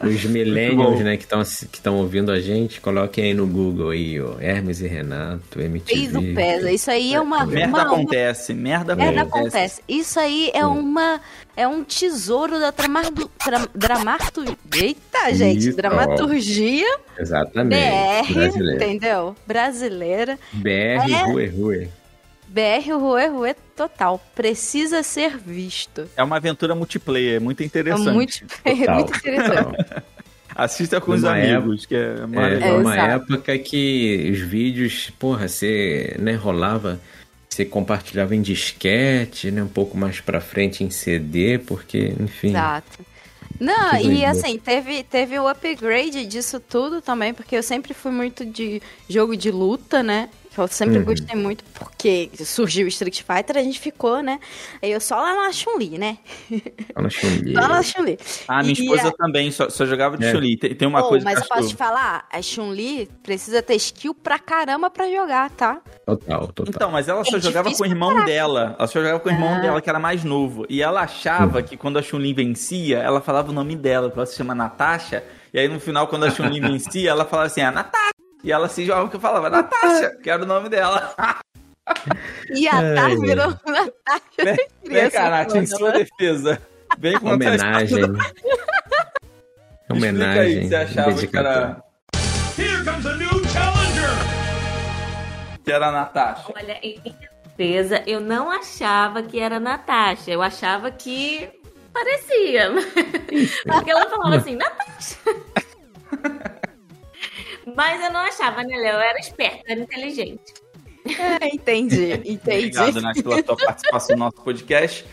[0.00, 4.20] Os millennials, né, que estão que estão ouvindo a gente, coloquem aí no Google aí,
[4.20, 5.92] ó, Hermes e Renato, MTV.
[5.92, 6.70] Peido pesa.
[6.70, 7.44] Isso aí é uma.
[7.44, 9.48] Merda uma, uma acontece, merda merda acontece.
[9.48, 9.82] acontece.
[9.88, 11.20] Isso aí é uma.
[11.56, 15.66] É um tesouro da tramardo, tra, dramartu, Eita, gente.
[15.70, 16.86] Isso, dramaturgia
[17.18, 17.80] Exatamente.
[18.28, 18.84] BR, Brasileiro.
[18.84, 19.36] entendeu?
[19.44, 20.38] Brasileira.
[20.52, 20.68] BR,
[21.12, 21.22] É.
[21.24, 21.88] Rue, Rue.
[22.48, 24.20] BR Rue Rue total.
[24.34, 26.08] Precisa ser visto.
[26.16, 28.44] É uma aventura multiplayer, é muito É interessante.
[28.64, 28.94] é Total.
[28.96, 29.76] muito interessante.
[30.54, 32.80] Assista com os amigos, que é É, maravilhoso.
[32.80, 33.32] uma exato.
[33.32, 36.98] época que os vídeos, porra, você, né, rolava,
[37.48, 43.06] você compartilhava em disquete, né, um pouco mais pra frente em CD, porque, enfim, Exato.
[43.60, 48.44] Não, e assim, teve, teve o upgrade disso tudo também, porque eu sempre fui muito
[48.44, 50.28] de jogo de luta, né?
[50.58, 51.04] Que eu sempre Uhum.
[51.04, 54.40] gostei muito, porque surgiu o Street Fighter, a gente ficou, né?
[54.82, 56.18] Aí eu só lá na Chun-Li, né?
[56.92, 57.52] fala Chun-Li.
[57.54, 58.18] Só na Chun-Li.
[58.48, 60.32] Ah, minha E esposa a- também, só, só jogava de É.
[60.32, 60.56] Chun-Li.
[60.58, 63.76] Tem, tem uma Pô, coisa mas que eu posso te falar, a Chun-Li precisa ter
[63.76, 65.80] skill pra caramba pra jogar, tá?
[66.04, 66.66] Total, total.
[66.74, 68.74] Então, mas ela só É jogava com o irmão pra dela.
[68.76, 69.60] Ela só jogava com o irmão Ah.
[69.60, 70.66] dela, que era mais novo.
[70.68, 74.26] E ela achava que quando a Chun-Li vencia, ela falava o nome dela, porque ela
[74.26, 75.22] se chama Natasha.
[75.54, 78.08] E aí no final, quando a Chun-Li vencia, ela falava assim, ah, Natasha.
[78.42, 81.14] E ela se jogava que eu falava, Natasha, que era o nome dela.
[82.50, 83.20] E a meu.
[83.20, 84.44] virou Natasha.
[84.44, 85.98] Vem, Criança cá, Nath, em sua né?
[85.98, 86.62] defesa.
[86.98, 88.00] Vem a Homenagem.
[88.00, 88.32] Explica
[89.90, 90.68] aí, Homenagem.
[90.68, 91.82] você achava que era,
[92.58, 94.10] Here comes a new challenger!
[95.64, 96.52] que era a Natasha?
[96.54, 100.30] Olha, em minha defesa, eu não achava que era Natasha.
[100.30, 101.48] Eu achava que
[101.92, 102.70] parecia.
[103.66, 105.16] Porque ela falava assim, Natasha.
[107.76, 108.94] Mas eu não achava, né, Léo?
[108.94, 110.54] Eu era esperta, era inteligente.
[111.40, 112.78] É, entendi, entendi.
[112.78, 115.06] Obrigado, Nath, pela tua participação no nosso podcast.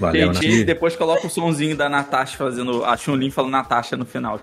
[0.00, 0.66] Valeu, Gente, Nath.
[0.66, 4.40] depois coloca o sonzinho da Natasha fazendo a Chun-Li falando Natasha no final.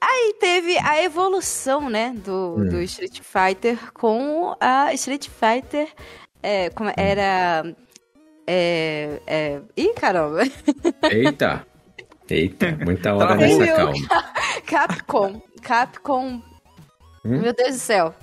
[0.00, 2.68] Aí teve a evolução, né, do, Hum.
[2.68, 5.88] do Street Fighter com a Street Fighter.
[6.42, 7.64] É, como era.
[8.46, 9.60] É, é...
[9.76, 10.42] Ih, caramba!
[11.10, 11.66] Eita.
[12.32, 13.92] Eita, muita hora nessa calma.
[14.66, 15.42] Capcom.
[15.62, 16.42] Capcom.
[17.24, 17.38] Hum?
[17.40, 18.14] Meu Deus do céu.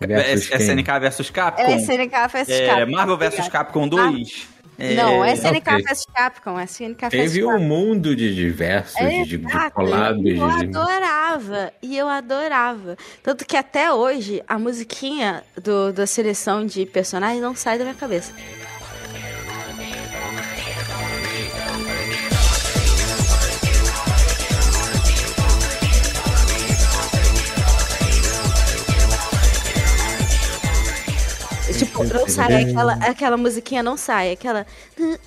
[0.00, 0.48] Versus?
[0.50, 1.62] SNK versus Capcom?
[1.62, 2.92] É SNK vs É, Capcom.
[2.92, 4.48] Marvel versus Capcom 2?
[4.80, 5.82] É, Não, SNK ok.
[5.82, 6.60] vs Capcom.
[6.60, 7.64] SNK vs Teve um Capcom.
[7.64, 10.20] mundo de diversos, de, de Exato, collabs.
[10.24, 12.96] e eu de- adorava, e eu adorava.
[13.24, 17.96] Tanto que até hoje a musiquinha do, da seleção de personagens não sai da minha
[17.96, 18.32] cabeça.
[32.04, 34.32] Não sai aquela, aquela musiquinha, não sai.
[34.32, 34.66] Aquela.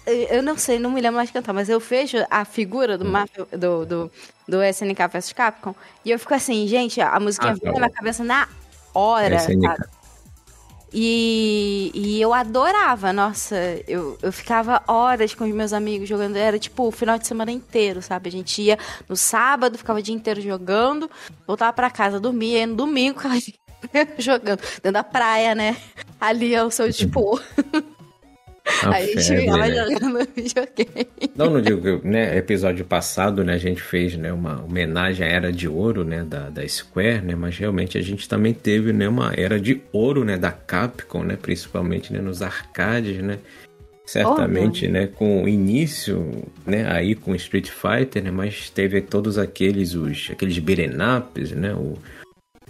[0.06, 3.06] Eu não sei, não me lembro mais de cantar, mas eu vejo a figura do,
[3.06, 4.12] Marvel, do, do,
[4.48, 7.72] do SNK vs Capcom e eu fico assim, gente, a musiquinha Ah, tá.
[7.72, 8.48] na minha cabeça na
[8.94, 9.38] hora.
[10.94, 13.56] E, e eu adorava, nossa,
[13.88, 17.50] eu, eu ficava horas com os meus amigos jogando, era tipo o final de semana
[17.50, 18.28] inteiro, sabe?
[18.28, 21.10] A gente ia no sábado, ficava o dia inteiro jogando,
[21.48, 23.40] voltava pra casa, dormia, e no domingo ficava
[24.18, 24.60] jogando.
[24.60, 25.76] Dentro da praia, né?
[26.20, 27.42] Ali é o seu dispor.
[28.84, 29.76] A Aí a gente febre, ficava né?
[29.76, 31.08] jogando videogame.
[31.36, 35.30] Não, não digo que, né, episódio passado, né, a gente fez, né, uma homenagem à
[35.30, 39.08] Era de Ouro, né, da, da Square, né, mas realmente a gente também teve, né,
[39.08, 43.40] uma Era de Ouro, né, da Capcom, né, principalmente, né, nos arcades, né,
[44.06, 49.96] certamente, né, com o início, né, aí com Street Fighter, né, mas teve todos aqueles,
[49.96, 51.98] os, aqueles beat'em ups, né, o,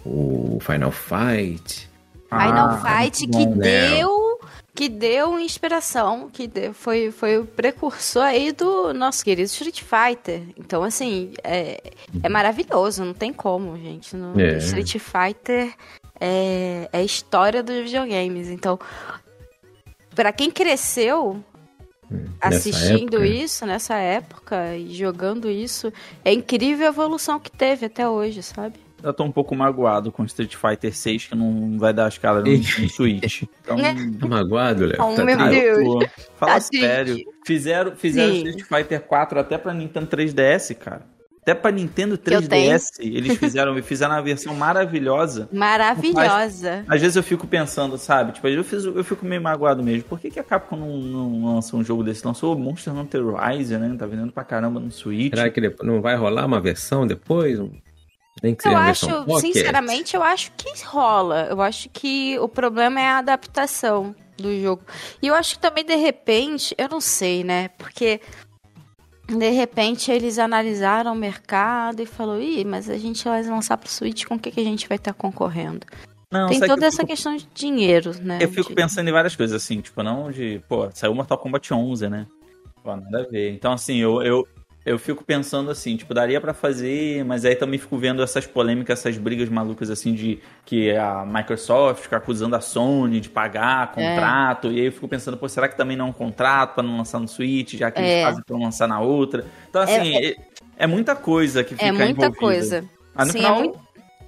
[0.04, 1.88] o Final Fight,
[2.28, 3.90] Final Ah, Fight que né?
[3.96, 4.22] deu
[4.74, 10.42] que deu inspiração, que deu- foi, foi o precursor aí do nosso querido Street Fighter.
[10.56, 11.78] Então, assim, é,
[12.22, 14.16] é maravilhoso, não tem como, gente.
[14.16, 14.56] No, É.
[14.56, 15.74] Street Fighter
[16.18, 18.48] é, é a história dos videogames.
[18.48, 18.78] Então,
[20.14, 21.44] pra quem cresceu
[22.10, 23.26] nessa assistindo época.
[23.26, 25.92] isso nessa época e jogando isso,
[26.24, 28.80] é incrível a evolução que teve até hoje, sabe?
[29.02, 32.44] Eu tô um pouco magoado com Street Fighter 6, que não vai dar as caras
[32.44, 33.42] no, no Switch.
[33.62, 33.76] Então,
[34.20, 34.96] Tá magoado, Léo?
[35.00, 36.04] Oh, Tá meu Deus.
[36.36, 36.80] Fala Tá triste.
[36.80, 37.16] sério.
[37.46, 38.48] Fizeram, fizeram Sim.
[38.48, 41.02] Street Fighter 4 até pra Nintendo 3DS, cara.
[41.42, 45.48] Até pra Nintendo eu 3DS, eles fizeram, fizeram uma versão maravilhosa.
[45.52, 46.84] Maravilhosa.
[46.88, 48.30] Às vezes eu fico pensando, sabe?
[48.30, 50.04] Tipo, eu, fiz, eu fico meio magoado mesmo.
[50.04, 52.24] Por que, que a Capcom não, não lança um jogo desse?
[52.24, 53.92] Lançou Monster Hunter Rise, né?
[53.98, 55.34] Tá vendendo pra caramba no Switch.
[55.34, 57.58] Será que não vai rolar uma versão depois?
[58.40, 61.46] Nem que seja Eu acho, sinceramente, eu acho que rola.
[61.50, 64.82] Eu acho que o problema é a adaptação do jogo.
[65.20, 67.68] E eu acho que também, de repente, eu não sei, né?
[67.78, 68.20] Porque
[69.26, 73.88] de repente eles analisaram o mercado e falou, ih, mas a gente vai lançar pro
[73.88, 75.86] Switch, com o que, que a gente vai estar concorrendo?
[76.30, 78.38] Não, Tem toda que essa fico- questão de dinheiro, né?
[78.40, 81.72] Eu fico De- pensando em várias coisas, assim, tipo, não de, pô, saiu Mortal Kombat
[81.72, 82.26] 11, né?
[82.82, 83.52] Pô, nada a ver.
[83.52, 84.48] Então, assim, eu, eu,
[84.84, 88.98] eu fico pensando assim, tipo, daria pra fazer, mas aí também fico vendo essas polêmicas,
[88.98, 94.68] essas brigas malucas, assim, de que a Microsoft fica acusando a Sony de pagar contrato,
[94.72, 96.96] e aí eu fico pensando, pô, será que também não é um contrato pra não
[96.96, 98.04] lançar no Switch, já que É.
[98.12, 99.44] eles fazem pra não lançar na outra?
[99.70, 100.36] Então, assim, é,
[100.78, 102.36] é muita coisa que fica É muita envolvida.
[102.36, 102.84] coisa.
[103.14, 103.78] Aí no Sim, é final, muito-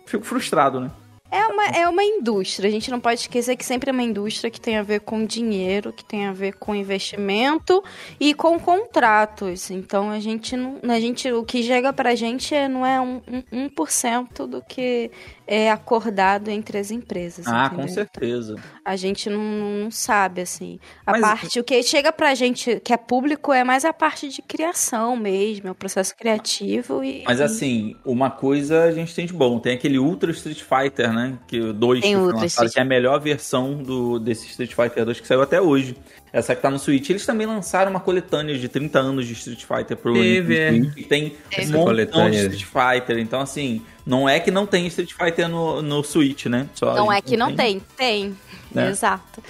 [0.07, 0.91] fico frustrado, né?
[1.35, 4.49] É uma, é uma indústria, a gente não pode esquecer que sempre é uma indústria
[4.49, 7.83] que tem a ver com dinheiro, que tem a ver com investimento
[8.21, 9.69] e com contratos.
[9.71, 10.79] Então a gente não.
[10.89, 13.21] A gente, o que chega pra gente é, não é um,
[13.53, 15.11] um, 1% do que
[15.47, 17.47] é acordado entre as empresas.
[17.47, 17.87] Ah, entendeu?
[17.87, 18.57] com certeza.
[18.85, 20.79] A gente não, não sabe, assim.
[21.05, 24.29] A Mas- parte, o que chega pra gente, que é público, é mais a parte
[24.29, 27.25] de criação mesmo, é o processo criativo e.
[27.27, 29.59] Mas assim, uma coisa a gente tem de bom.
[29.59, 31.24] Tem aquele Ultra Street Fighter, né?
[31.47, 34.19] Que o 2 Tem que foi Ultra lançado, Street- que é a melhor versão do,
[34.19, 35.97] desse Street Fighter 2 que saiu até hoje.
[36.33, 37.09] Essa que tá no Switch.
[37.11, 40.71] Eles também lançaram uma coletânea de 30 anos de Street Fighter pro Teve, é.
[40.73, 41.09] Nintendo Switch.
[41.09, 42.41] Tem um Essa montão de coletânea.
[42.49, 43.19] Street Fighter.
[43.19, 46.69] Então, assim, não é que não tem Street Fighter no, no Switch, né?
[46.75, 48.37] Só Não é que não tem, tem.
[48.73, 48.91] Né?
[48.91, 49.41] Exato.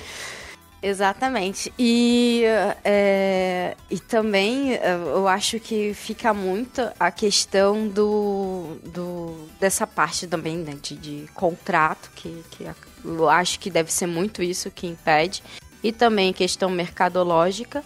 [0.85, 1.73] Exatamente.
[1.79, 2.43] E,
[2.85, 10.27] é, e também é, eu acho que fica muito a questão do, do dessa parte
[10.27, 12.67] também né, de, de contrato, que, que
[13.03, 15.43] eu acho que deve ser muito isso que impede.
[15.83, 17.83] E também questão mercadológica.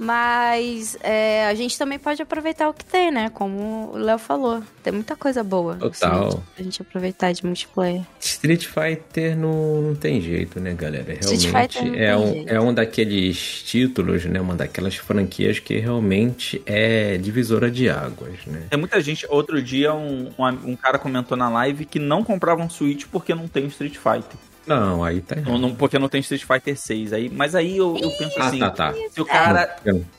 [0.00, 3.28] Mas é, a gente também pode aproveitar o que tem, né?
[3.28, 4.62] Como o Léo falou.
[4.82, 5.74] Tem muita coisa boa.
[5.74, 6.30] no Total.
[6.30, 8.00] Switch pra gente aproveitar de multiplayer.
[8.18, 11.12] Street Fighter não, não tem jeito, né, galera?
[11.20, 12.48] Street Realmente Fighter não é, tem um, jeito.
[12.50, 14.40] é um daqueles títulos, né?
[14.40, 18.68] Uma daquelas franquias que realmente é divisora de águas, né?
[18.70, 19.26] Tem muita gente.
[19.28, 23.34] Outro dia, um, um, um cara comentou na live que não comprava um Switch porque
[23.34, 24.38] não tem Street Fighter.
[24.66, 25.58] Não, aí tá errado.
[25.58, 27.12] não- porque não tem Street Fighter 6.
[27.12, 28.94] Aí, mas aí eu, eu penso Ah, assim, tá, tá.
[29.10, 29.76] se o cara.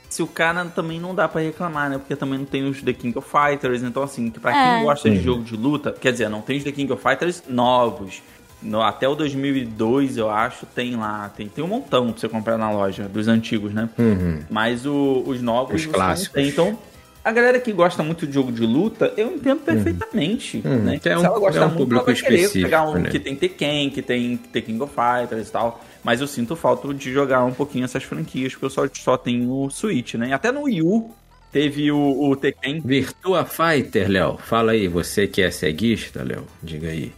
[0.10, 1.98] Se o cara também não dá pra reclamar, né?
[1.98, 3.82] Porque também não tem os The King of Fighters.
[3.82, 4.76] Então, assim, que pra É.
[4.76, 7.44] quem gosta de jogo de luta, quer dizer, não tem os The King of Fighters
[7.48, 8.22] novos.
[8.62, 11.32] No- até o 2002, eu acho, tem lá.
[11.36, 13.90] Tem, tem um montão pra você comprar na loja, dos antigos, né?
[13.98, 14.42] Uhum.
[14.50, 15.76] Mas o- os novos.
[15.82, 16.34] Os clássicos.
[16.34, 16.50] tem.
[16.50, 16.78] Então,
[17.24, 20.62] a galera que gosta muito de jogo de luta, eu entendo perfeitamente.
[20.66, 20.78] Uhum.
[20.78, 21.00] Né?
[21.00, 22.90] Que é Se um- ela gosta é um muito, público ela vai querer específico, pegar
[22.90, 23.10] um né?
[23.10, 25.84] que tem Tekken, que tem The King of Fighters e tal.
[26.04, 29.50] Mas eu sinto falta de jogar um pouquinho essas franquias, porque eu só, só tenho
[29.52, 30.34] o Switch, né?
[30.34, 31.12] Até no Wii U
[31.52, 32.82] teve o, o Tekken.
[32.84, 34.38] Virtua Fighter, Léo.
[34.38, 36.46] Fala aí, você que é ceguista, Léo.
[36.64, 37.12] Diga aí.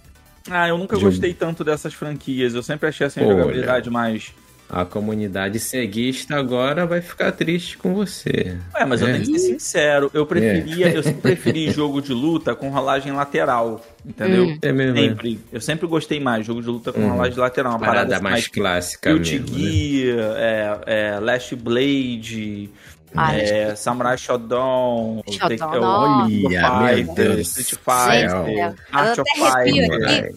[0.52, 1.08] Ah, eu nunca Jogo.
[1.12, 2.54] gostei tanto dessas franquias.
[2.54, 3.38] Eu sempre achei assim, a Olha.
[3.38, 4.34] jogabilidade mais.
[4.76, 8.58] A comunidade ceguista agora vai ficar triste com você.
[8.76, 9.12] É, mas eu É.
[9.14, 10.10] tenho que ser sincero.
[10.14, 13.86] Eu preferia, eu sempre preferi jogo de luta com rolagem lateral.
[14.04, 14.46] Entendeu?
[14.48, 14.58] Hum.
[14.62, 15.02] É mesmo, é.
[15.10, 15.40] Sempre.
[15.52, 17.12] Eu sempre gostei mais de jogo de luta com Uhum.
[17.12, 17.74] rolagem lateral.
[17.74, 19.58] Uma Parada parada mais mais clássica Guilty mesmo.
[19.58, 19.72] né?
[19.72, 22.70] Gear, é, é, Last Blade,
[23.16, 27.80] Ah, é, Samurai Shodown, Shodown, of Olha, meu Fighter, Deus Street.
[27.84, 30.34] Fighter, Gente, Art eu of Fighter.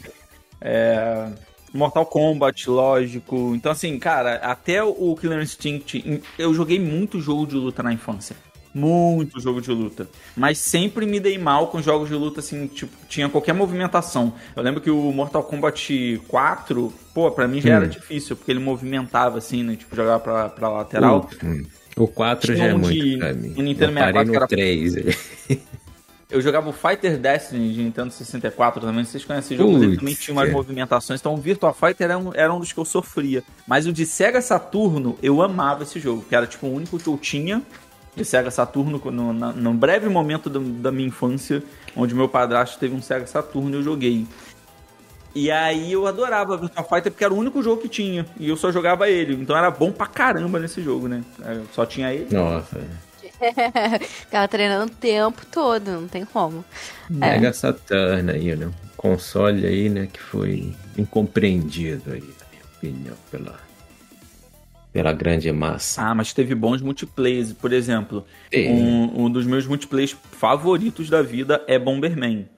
[0.61, 1.27] É,
[1.72, 3.52] Mortal Kombat, lógico.
[3.55, 6.22] Então, assim, cara, até o Killer Instinct.
[6.38, 8.35] Eu joguei muito jogo de luta na infância.
[8.74, 10.07] Muito jogo de luta.
[10.37, 14.35] Mas sempre me dei mal com jogos de luta, assim, tipo, tinha qualquer movimentação.
[14.55, 17.76] Eu lembro que o Mortal Kombat 4, pô, pra mim já Hum.
[17.76, 19.76] era difícil, porque ele movimentava, assim, né?
[19.76, 21.29] Tipo, jogava pra, pra lateral.
[21.42, 21.64] Hum.
[21.96, 23.55] O 4 Tinha já é um muito de- pra mim.
[23.57, 24.94] o Nintendo Eu parei 64 no era- 3.
[26.29, 29.05] Eu jogava o Fighter Destiny de Nintendo 64 também.
[29.05, 29.83] Vocês conhecem esse jogo?
[29.83, 30.53] Ele também tinha umas é.
[30.53, 31.21] movimentações.
[31.21, 33.45] Então o Virtua Fighter era um, era um dos que eu sofria.
[33.67, 36.25] Mas o de Sega Saturno, eu amava esse jogo.
[36.29, 37.62] Que era tipo o único que eu tinha
[38.17, 39.01] de Sega Saturno.
[39.05, 41.62] No, na, num breve momento do- da minha infância,
[41.95, 44.27] onde meu padrasto teve um Sega Saturno e eu joguei.
[45.33, 48.27] E aí eu adorava Virtua Fighter porque era o único jogo que tinha.
[48.41, 49.35] E eu só jogava ele.
[49.35, 51.23] Então era bom pra caramba nesse jogo, né?
[51.45, 52.35] Eu só tinha ele.
[52.35, 52.81] Nossa.
[54.01, 56.64] Ficava treinando o tempo todo, não tem como.
[57.11, 57.14] É.
[57.14, 58.66] Mega Saturn aí, né?
[58.66, 60.09] Um console aí, né?
[60.12, 63.59] Que foi incompreendido aí, na minha opinião, pela,
[64.92, 66.03] pela grande massa.
[66.03, 67.53] Ah, mas teve bons multiplayers.
[67.53, 68.68] Por exemplo, Teve.
[68.68, 72.49] um, um dos meus multiplayers favoritos da vida é Bomberman.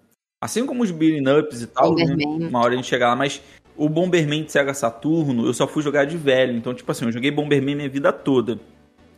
[0.40, 2.04] Assim como os beating ups e tal, né?
[2.24, 3.42] Uma hora a gente chega lá, mas
[3.76, 6.56] o Bomberman de Sega Saturno eu só fui jogar de velho.
[6.56, 8.58] Então, tipo assim, eu joguei Bomberman minha vida toda.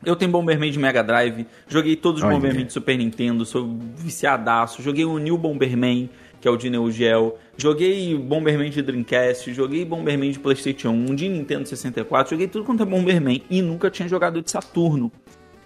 [0.05, 2.37] Eu tenho Bomberman de Mega Drive, joguei todos os Olha.
[2.37, 4.83] Bomberman de Super Nintendo, sou viciadaço.
[4.83, 6.09] Joguei o New Bomberman,
[6.41, 7.35] que é o de Neo Geo.
[7.57, 12.31] Joguei Bomberman de Dreamcast, joguei Bomberman de PlayStation 1, de Nintendo 64.
[12.31, 15.13] Joguei tudo quanto é Bomberman e nunca tinha jogado de Saturno.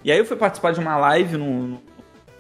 [0.05, 1.83] E aí eu fui participar de uma live no, no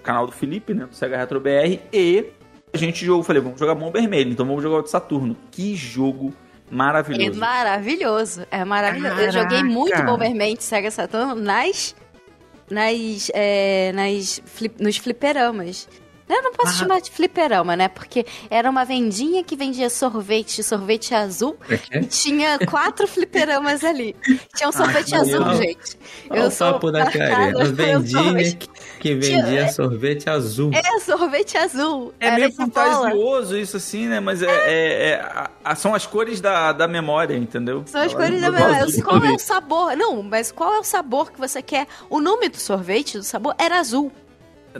[0.02, 2.26] canal do Felipe, né, do Sega Retro BR, e
[2.72, 5.36] a gente jogou, falei, vamos jogar Bomberman, então vamos jogar o de Saturno.
[5.50, 6.34] Que jogo
[6.74, 7.38] É maravilhoso.
[7.40, 8.46] maravilhoso.
[8.50, 9.20] É maravilhoso.
[9.20, 11.94] Eu joguei muito Bomberman de Sega Saturn nas.
[12.70, 13.30] nas.
[13.32, 15.88] é, nas flip- nos fliperamas.
[16.26, 17.86] Eu não posso chamar de fliperama, né?
[17.86, 21.54] Porque era uma vendinha que vendia sorvete, sorvete azul,
[21.90, 24.16] é e tinha quatro fliperamas ali.
[24.56, 25.98] Tinha um sorvete que azul, gente.
[26.30, 27.04] Olha o papo da.
[27.04, 28.68] Uma vendinha que,
[29.04, 30.70] que vendia sorvete azul.
[30.72, 32.14] É, sorvete azul.
[32.18, 32.70] É Era meio bola.
[32.72, 34.18] fantasioso isso assim, né?
[34.18, 37.82] Mas é, é- é- a- a- são as cores da, da memória, entendeu?
[37.86, 38.82] São as Ela cores da memória.
[38.84, 39.94] azul Qual é o sabor?
[39.96, 41.86] Não, mas qual é o sabor que você quer?
[42.08, 44.10] O nome do sorvete, do sabor, era azul.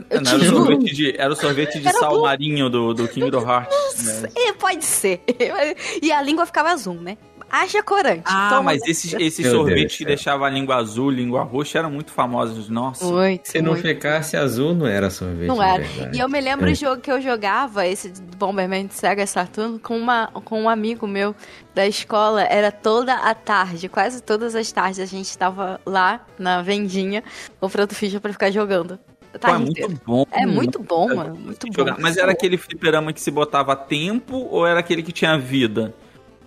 [0.09, 2.21] Eu Não, era, o sorvete de, era o sorvete de Era sal bom.
[2.23, 4.21] marinho do, do Kingdom Hearts.
[4.23, 4.29] né?
[4.35, 5.21] É, pode ser.
[6.01, 7.17] E a língua ficava azul, né?
[7.49, 8.23] Haja corante.
[8.25, 8.63] Ah, Toma.
[8.63, 12.69] mas esses, esses sorvetes que deixavam a língua azul, língua roxa, eram muito famosos.
[12.69, 13.05] Nossa.
[13.05, 13.87] Muito, Se não muito.
[13.87, 15.47] ficasse azul, não era sorvete.
[15.47, 15.83] Não era.
[15.83, 16.17] verdade.
[16.17, 16.71] E eu me lembro É.
[16.71, 21.07] o jogo que eu jogava, esse Bomberman de Sega Saturn, com, uma, com um amigo
[21.07, 21.35] meu
[21.73, 22.41] da escola.
[22.43, 27.23] Era toda a tarde, quase todas as tardes a gente estava lá na vendinha
[27.59, 28.99] comprando ficha pra ficar jogando.
[29.39, 30.25] Pô, é muito bom.
[30.31, 31.35] É muito bom, mano.
[31.35, 31.85] Muito bom.
[31.99, 35.93] Mas era aquele fliperama que se botava tempo ou era aquele que tinha vida?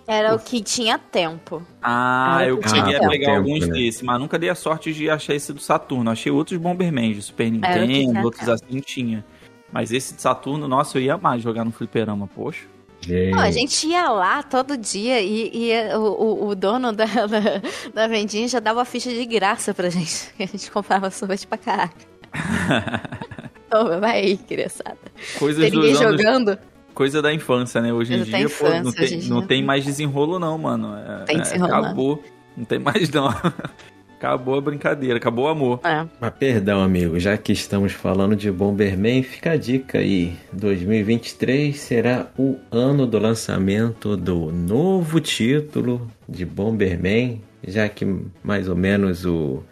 [0.09, 1.61] Era o que tinha tempo.
[1.79, 3.09] Ah, eu queria tempo.
[3.09, 3.73] pegar Tempo, alguns né?
[3.73, 6.09] desses, mas nunca dei a sorte de achar esse do Saturno.
[6.09, 8.51] Achei outros Bomberman de Super Nintendo, outros tempo.
[8.51, 9.23] assim tinha.
[9.71, 12.65] Mas esse de Saturno, nossa, eu ia mais jogar no fliperama, poxa.
[13.01, 17.61] Gente, a gente ia lá todo dia e, e o, o, dono da, da,
[17.93, 20.33] da vendinha já dava ficha de graça pra gente.
[20.35, 22.09] Que a gente comprava sorvete pra caraca.
[23.69, 24.97] Toma, vai aí, criançada.
[25.37, 26.59] Coisas Tem ninguém dos anos, jogando.
[26.99, 27.93] Coisa da infância, né?
[27.93, 30.97] Hoje em dia, pô, não infância, tem, não tem mais desenrolo não, mano.
[30.97, 31.79] É, Tem é, desenrolo, não.
[31.79, 32.23] acabou.
[32.57, 33.29] Não tem mais não.
[34.19, 35.79] acabou a brincadeira, acabou o amor.
[35.85, 36.05] É.
[36.19, 40.35] Mas perdão, amigo, já que estamos falando de Bomberman, fica a dica aí.
[40.51, 48.05] 2023 será o ano do lançamento do novo título de Bomberman, já que
[48.43, 49.63] mais ou menos o,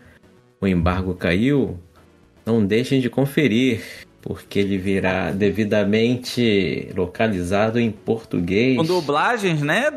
[0.61, 1.77] o embargo caiu.
[2.45, 8.75] Não deixem de conferir, porque ele virá devidamente localizado em português.
[8.75, 9.89] Com dublagens, né?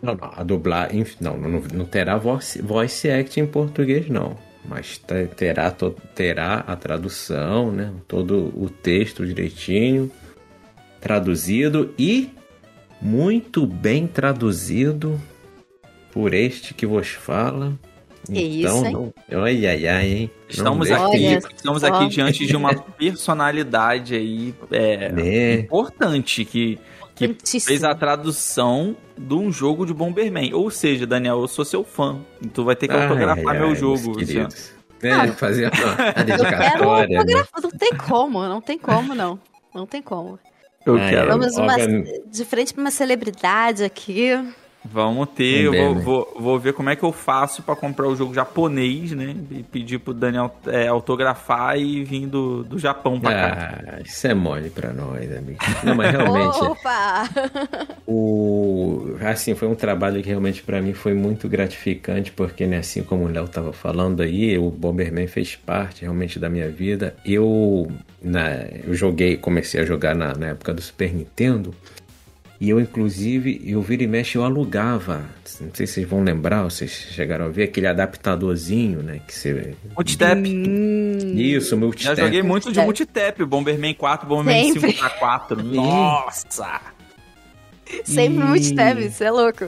[0.00, 1.04] Não, não, a dublagem.
[1.20, 4.36] Não, não, não terá voice, voice act em português, não.
[4.64, 5.68] Mas te- terá,
[6.14, 7.92] terá a tradução, né?
[8.06, 10.08] Todo o texto direitinho,
[11.00, 12.30] traduzido e
[13.02, 15.20] muito bem traduzido
[16.12, 17.72] por este que vos fala.
[18.26, 19.12] Que então, isso, hein?
[19.30, 20.30] não, ai, ai, ai, hein?
[20.40, 21.86] Não Estamos deixe- aqui, estamos só.
[21.88, 25.52] aqui diante de uma personalidade aí é, Né?
[25.60, 26.78] importante que,
[27.14, 30.52] que fez a tradução de um jogo de Bomberman.
[30.54, 32.18] Ou seja, Daniel, eu sou seu fã.
[32.52, 34.02] Tu vai ter que Ai, autografar ai, meu ai, jogo.
[34.02, 34.48] meus Luciano.
[34.48, 34.74] queridos.
[35.02, 35.72] É, fazer a, a
[36.08, 37.08] Eu quero dedicatória.
[37.08, 37.16] né?
[37.18, 37.62] autografar.
[37.62, 39.38] Não tem como, não tem como, não.
[39.74, 40.38] Não tem como.
[40.86, 41.28] Eu quero.
[41.28, 44.30] Vamos uma- de frente pra uma celebridade aqui.
[44.84, 46.00] Vamos ter, eu vou, né?
[46.02, 49.34] vou, vou ver como é que eu faço pra comprar o jogo japonês, né?
[49.50, 53.82] E pedir pro Daniel é, autografar e vir do, do Japão pra cá.
[53.86, 55.58] Ah, isso é mole pra nós, amigo.
[55.82, 57.28] Não, mas realmente, Opa!
[58.06, 63.02] o assim, foi um trabalho que realmente pra mim foi muito gratificante, porque né, assim
[63.02, 67.14] como o Léo tava falando aí, o Bomberman fez parte realmente da minha vida.
[67.24, 67.90] Eu,
[68.22, 68.50] na,
[68.84, 71.74] eu joguei, comecei a jogar na, na época do Super Nintendo.
[72.64, 75.18] E eu, inclusive, eu vira e mexe, eu alugava.
[75.60, 79.20] Não sei se vocês vão lembrar, ou vocês chegaram a ver aquele adaptadorzinho, né?
[79.28, 79.74] Que você.
[79.94, 80.40] Multitap.
[81.36, 84.92] Isso, meu Já joguei muito de multitap, Bomberman 4, Bomberman Sempre.
[84.92, 85.62] 5 pra 4.
[85.62, 86.80] Nossa!
[88.02, 89.66] Sempre E- tab, você é louco.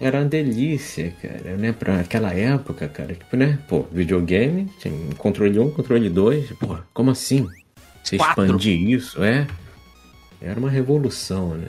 [0.00, 1.72] Era uma delícia, cara, né?
[1.72, 3.14] Pra aquela época, cara.
[3.14, 3.58] Tipo, né?
[3.68, 6.52] Pô, videogame, tinha um controle 1, controle 2.
[6.60, 7.48] Pô, como assim?
[8.04, 8.44] Você Quatro.
[8.44, 9.48] expandir isso, é?
[10.40, 11.66] Era uma revolução, né?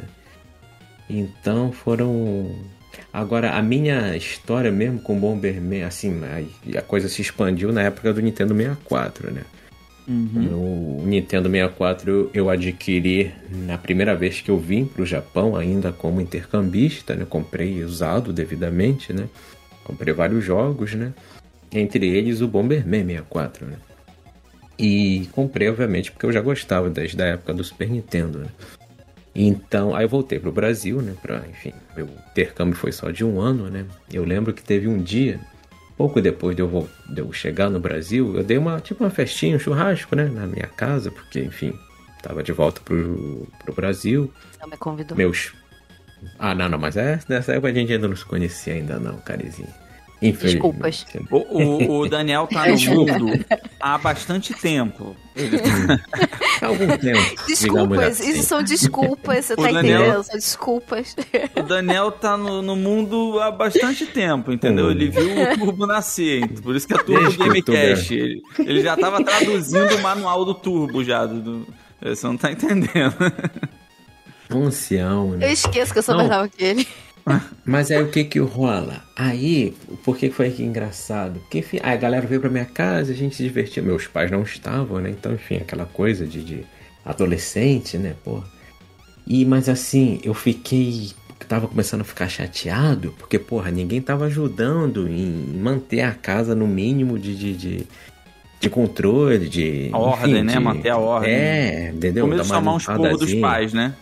[1.10, 2.56] Então foram.
[3.12, 8.14] Agora, a minha história mesmo com Bomberman, assim, a, a coisa se expandiu na época
[8.14, 9.44] do Nintendo 64, né?
[10.54, 15.56] O Nintendo 64 eu, eu adquiri na primeira vez que eu vim para o Japão,
[15.56, 17.26] ainda como intercambista, né?
[17.28, 19.28] Comprei usado devidamente, né?
[19.84, 21.14] Comprei vários jogos, né?
[21.72, 23.78] Entre eles o Bomberman 64, né?
[24.78, 28.48] E comprei, obviamente, porque eu já gostava desde a época do Super Nintendo, né?
[29.36, 31.14] Então, aí eu voltei pro Brasil, né?
[31.22, 33.86] Pra, enfim, meu intercâmbio foi só de um ano, né?
[34.12, 35.40] Eu lembro que teve um dia,
[35.98, 39.10] pouco depois de eu, vol- de eu chegar no Brasil, eu dei uma, tipo, uma
[39.10, 40.26] festinha, um churrasco, né?
[40.26, 41.78] Na minha casa, porque, enfim,
[42.24, 44.32] tava de volta pro, pro Brasil.
[44.62, 45.18] Não me convidou.
[45.18, 45.54] Meus.
[46.40, 49.18] Ah, não, não, mas é, nessa época a gente ainda não se conhecia ainda, não,
[49.18, 49.68] carizinho.
[50.54, 51.06] Desculpas.
[51.30, 53.46] O, o- o Daniel tá no mundo
[53.82, 55.14] há bastante tempo.
[56.66, 57.36] Há algum tempo.
[57.48, 58.30] Desculpas, assim.
[58.32, 60.24] isso são desculpas, você O tá Daniel- entendendo?
[60.24, 61.16] São desculpas.
[61.56, 64.88] O Daniel tá no, no mundo há bastante tempo, entendeu?
[64.88, 64.92] Hum.
[64.92, 68.14] Ele viu o Turbo nascer, por isso que é Turbo Gamecast.
[68.14, 71.26] Ele, ele já tava traduzindo o manual do Turbo já.
[71.26, 71.68] Do, do-
[72.02, 73.16] você não tá entendendo.
[74.50, 75.48] Ancião, né?
[75.48, 76.20] Eu esqueço que eu sou Não.
[76.28, 76.88] mais nova que ele.
[77.66, 79.04] Mas aí o que que rola?
[79.16, 79.74] Aí,
[80.04, 81.40] por que foi que engraçado?
[81.40, 83.82] Porque, enfim, aí a galera veio pra minha casa, a gente se divertia.
[83.82, 85.10] Meus pais não estavam, né?
[85.10, 86.64] Então, enfim, aquela coisa de, de
[87.04, 88.14] adolescente, né?
[88.24, 88.42] Pô.
[89.26, 91.12] E, mas assim, eu fiquei.
[91.48, 96.68] Tava começando a ficar chateado, porque, porra, ninguém tava ajudando em manter a casa no
[96.68, 97.36] mínimo de.
[97.36, 97.88] de, de
[98.58, 99.90] de controle, de.
[99.94, 100.54] A ordem, enfim, né?
[100.54, 101.30] de- Manter a ordem.
[101.32, 102.26] É, entendeu?
[102.26, 103.94] Começo chamar uns porros dos pais, né?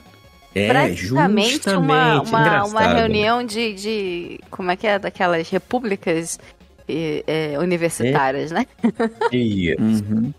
[0.56, 2.96] É, Praticamente justamente, uma, uma, uma engraçado.
[2.96, 4.40] reunião de, de.
[4.52, 5.00] Como é que é?
[5.00, 6.40] Daquelas repúblicas
[6.88, 8.66] eh, universitárias, né?
[9.32, 9.82] Isso.
[9.82, 10.34] Uhum.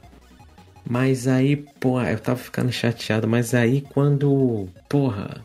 [0.89, 5.43] Mas aí, pô, eu tava ficando chateado, mas aí quando, porra,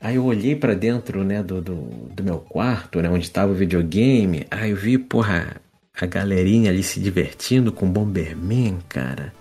[0.00, 3.54] aí eu olhei pra dentro, né, do, do, do meu quarto, né, onde tava o
[3.54, 5.56] videogame, aí eu vi, porra,
[6.00, 9.32] a galerinha ali se divertindo com Bomberman, cara,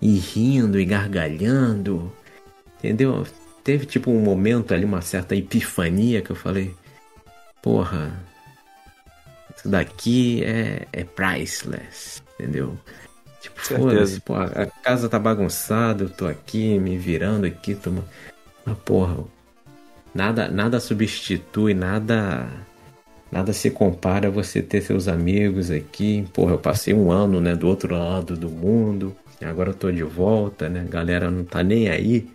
[0.00, 2.12] e rindo e gargalhando,
[2.78, 3.26] entendeu?
[3.62, 6.74] Teve tipo um momento ali, uma certa epifania que eu falei,
[7.62, 8.12] porra,
[9.56, 12.78] isso daqui é, é priceless, entendeu?
[13.40, 17.90] Tipo, foda-se, pô, a casa tá bagunçada, eu tô aqui me virando aqui, tô...
[18.64, 19.24] mas porra,
[20.14, 22.48] nada, nada substitui, nada,
[23.32, 26.26] nada se compara a você ter seus amigos aqui.
[26.34, 30.02] Porra, eu passei um ano, né, do outro lado do mundo, agora eu tô de
[30.02, 32.28] volta, né, a galera não tá nem aí,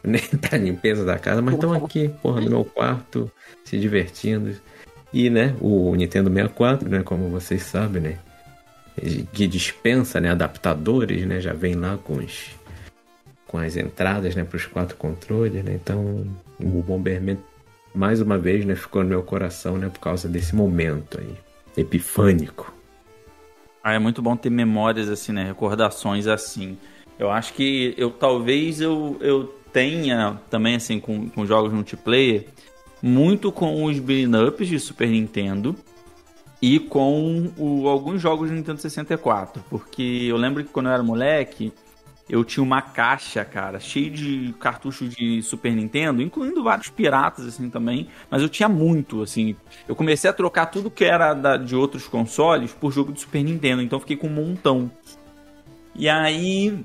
[0.04, 3.30] nem pra limpeza da casa, mas estão aqui, porra, no meu quarto,
[3.64, 4.54] se divertindo.
[5.12, 8.18] E, né, o Nintendo 64, né, como vocês sabem, né,
[9.32, 12.58] que dispensa, né, adaptadores, né, já vem lá com os
[13.46, 15.72] com as entradas, né, para os quatro controles, né?
[15.74, 16.24] Então,
[16.60, 17.36] o Bomberman
[17.92, 21.34] mais uma vez, né, ficou no meu coração, né, por causa desse momento aí
[21.76, 22.72] epifânico.
[23.82, 25.44] Ah, é muito bom ter memórias assim, né?
[25.44, 26.76] Recordações assim.
[27.18, 32.46] Eu acho que eu talvez eu, eu tenha também assim com, com jogos multiplayer
[33.02, 35.74] muito com os beat'em ups de Super Nintendo
[36.60, 41.02] e com o- alguns jogos de Nintendo 64, porque eu lembro que quando eu era
[41.02, 41.72] moleque,
[42.28, 47.70] eu tinha uma caixa, cara, cheia de cartuchos de Super Nintendo, incluindo vários piratas assim
[47.70, 49.56] também, mas eu tinha muito, assim.
[49.88, 53.42] Eu comecei a trocar tudo que era da- de outros consoles por jogo de Super
[53.42, 54.90] Nintendo, então fiquei com um montão.
[55.96, 56.84] E aí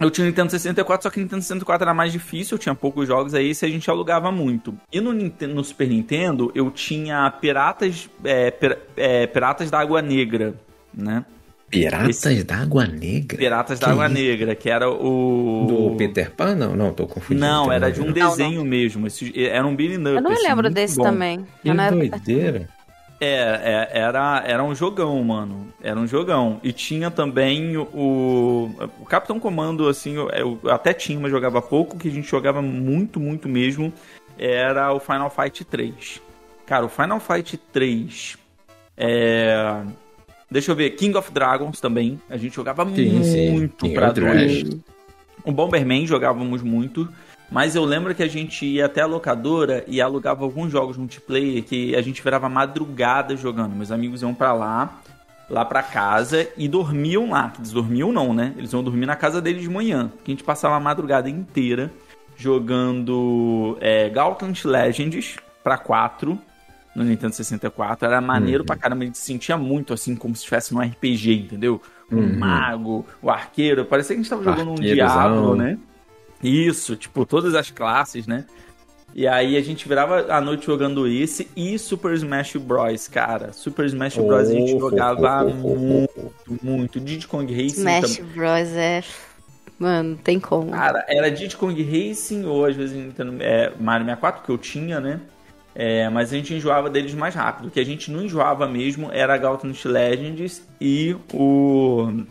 [0.00, 2.74] eu tinha o Nintendo 64, só que o Nintendo 64 era mais difícil, eu tinha
[2.74, 4.74] poucos jogos, aí esse a gente alugava muito.
[4.92, 10.02] E no, Nintendo- no Super Nintendo eu tinha Piratas, é, Pira- é, Piratas da Água
[10.02, 10.54] Negra,
[10.92, 11.24] né?
[11.70, 13.38] Piratas Esse- da Água Negra?
[13.38, 14.14] Piratas da Que Água isso?
[14.14, 15.64] Negra, que era o.
[15.66, 16.54] Do Peter Pan?
[16.54, 17.46] Não, não, tô confundindo.
[17.46, 19.06] Não, era de um desenho mesmo.
[19.06, 19.94] Esse, era um Billy.
[19.94, 21.04] Eu não lembro desse bom.
[21.04, 21.46] também.
[21.62, 22.68] Que não doideira.
[23.24, 25.68] É, é, era, era um jogão, mano.
[25.80, 26.58] Era um jogão.
[26.60, 28.68] E tinha também o.
[29.00, 32.60] O Capitão Comando, assim, eu, eu até tinha, mas jogava pouco, que a gente jogava
[32.60, 33.92] muito, muito mesmo.
[34.36, 36.20] Era o Final Fight 3.
[36.66, 38.36] Cara, o Final Fight 3.
[38.96, 39.82] É.
[40.50, 42.20] Deixa eu ver, King of Dragons também.
[42.28, 43.50] A gente jogava Sim, sim.
[43.52, 44.10] muito King pra.
[44.10, 44.80] Dragons.
[45.44, 47.08] O Bomberman jogávamos muito.
[47.52, 51.62] Mas eu lembro que a gente ia até a locadora e alugava alguns jogos multiplayer
[51.62, 53.76] que a gente virava madrugada jogando.
[53.76, 55.00] Meus amigos iam pra lá,
[55.50, 57.52] lá pra casa e dormiam lá.
[57.58, 58.54] Eles dormiam não, né?
[58.56, 60.10] Eles iam dormir na casa deles de manhã.
[60.24, 61.92] Que a gente passava a madrugada inteira
[62.36, 64.10] jogando é,
[64.64, 66.38] Legends pra 4
[66.96, 68.06] no Nintendo 64.
[68.06, 71.34] Era maneiro pra caramba, a gente se sentia muito assim, como se estivesse num RPG,
[71.34, 71.80] entendeu?
[72.10, 72.38] O Uhum.
[72.38, 73.84] mago, o arqueiro.
[73.84, 74.74] Parecia que a gente tava jogando um.
[74.74, 75.78] Diablo, né?
[76.42, 78.46] Isso, tipo, todas as classes, né?
[79.14, 83.52] E aí a gente virava a noite jogando esse e Super Smash Bros, cara.
[83.52, 87.00] Super Smash Bros a gente jogava oh, oh, oh, oh, muito, muito.
[87.00, 88.32] Diddy Kong Racing Smash também.
[88.32, 88.68] Bros.
[88.74, 89.04] é.
[89.78, 90.70] Mano, não tem como.
[90.70, 95.00] Cara, era Diddy Kong Racing ou às vezes Nintendo, é, Mario 64 que eu tinha,
[95.00, 95.20] né?
[95.74, 97.68] É, mas a gente enjoava deles mais rápido.
[97.68, 102.24] O que a gente não enjoava mesmo era Gauntlet Legends e o,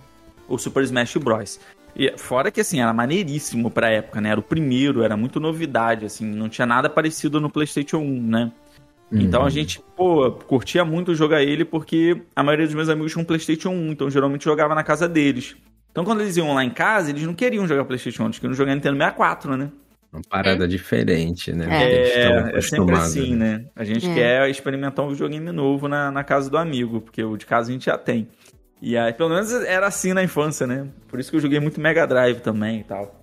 [0.47, 1.59] o Super Smash Bros.
[1.95, 4.29] E fora que assim, era maneiríssimo pra época, né?
[4.29, 8.51] Era o primeiro, era muito novidade, assim, não tinha nada parecido no PlayStation 1, né?
[9.13, 13.23] Então a gente, pô, curtia muito jogar ele porque a maioria dos meus amigos tinham
[13.23, 15.55] um PlayStation 1, então geralmente jogava na casa deles.
[15.91, 18.55] Então quando eles iam lá em casa, eles não queriam jogar PlayStation 1, eles queriam
[18.55, 19.69] jogar Nintendo 64, né?
[20.13, 21.67] Uma parada diferente, né?
[21.69, 22.51] É.
[22.53, 23.65] É, é sempre assim, né?
[23.75, 24.13] A gente É.
[24.13, 27.73] quer experimentar um videogame novo na, na casa do amigo, porque o de casa a
[27.73, 28.27] gente já tem.
[28.81, 30.87] E aí, pelo menos era assim na infância, né?
[31.07, 33.21] Por isso que eu joguei muito Mega Drive também e tal.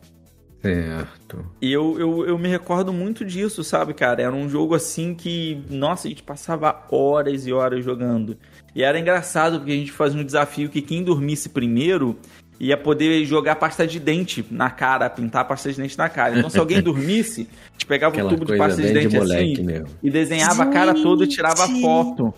[0.60, 1.44] Certo.
[1.62, 4.22] E eu, eu, eu me recordo muito disso, sabe, cara?
[4.22, 8.36] Era um jogo assim que, nossa, a gente passava horas e horas jogando.
[8.74, 12.18] E era engraçado porque a gente fazia um desafio que quem dormisse primeiro
[12.60, 16.36] ia poder jogar pasta de dente na cara, pintar pasta de dente na cara.
[16.38, 19.16] Então, se alguém dormisse, a gente pegava Aquela um tubo de pasta de de dente
[19.16, 19.88] moleque assim mesmo.
[20.02, 21.80] e desenhava a cara toda e tirava Gente!
[21.82, 22.34] foto.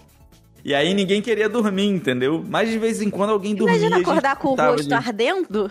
[0.64, 2.44] E aí ninguém queria dormir, entendeu?
[2.48, 3.76] Mas de vez em quando alguém dormia.
[3.76, 5.70] Imagina acordar com o rosto de- ardendo.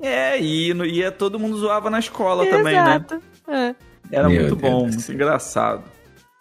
[0.00, 2.80] É, e no- ia todo mundo zoava na escola também, né?
[2.96, 3.22] Exato.
[3.48, 3.74] É.
[4.10, 5.14] Era Meu muito Deus bom, muito céu.
[5.14, 5.82] engraçado.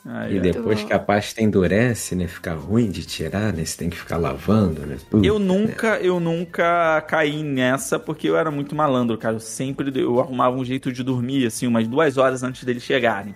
[0.08, 0.40] Ai, E ai.
[0.40, 2.28] depois que a pasta endurece, né?
[2.28, 3.66] Fica ruim de tirar, né?
[3.66, 4.98] Você tem que ficar lavando, né?
[5.10, 5.26] Puta.
[5.26, 9.36] Eu nunca, eu nunca caí nessa porque eu era muito malandro, cara.
[9.36, 13.34] Eu sempre eu arrumava um jeito de dormir, assim, umas duas horas antes deles chegarem.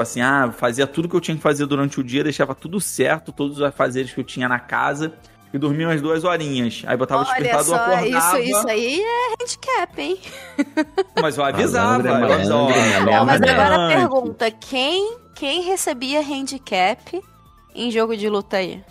[0.00, 2.80] Tipo assim, ah, fazia tudo que eu tinha que fazer durante o dia, deixava tudo
[2.80, 5.12] certo, todos os afazeres que eu tinha na casa.
[5.52, 6.84] E dormia umas duas horinhas.
[6.86, 8.06] Aí botava o despertador, só, acordava.
[8.06, 10.18] isso, isso aí é handicap, hein?
[11.20, 12.08] Mas eu avisava.
[12.08, 17.20] É eu avisava, malandro, malandro Não, mas é agora a pergunta: quem, quem recebia handicap
[17.74, 18.82] em jogo de luta aí?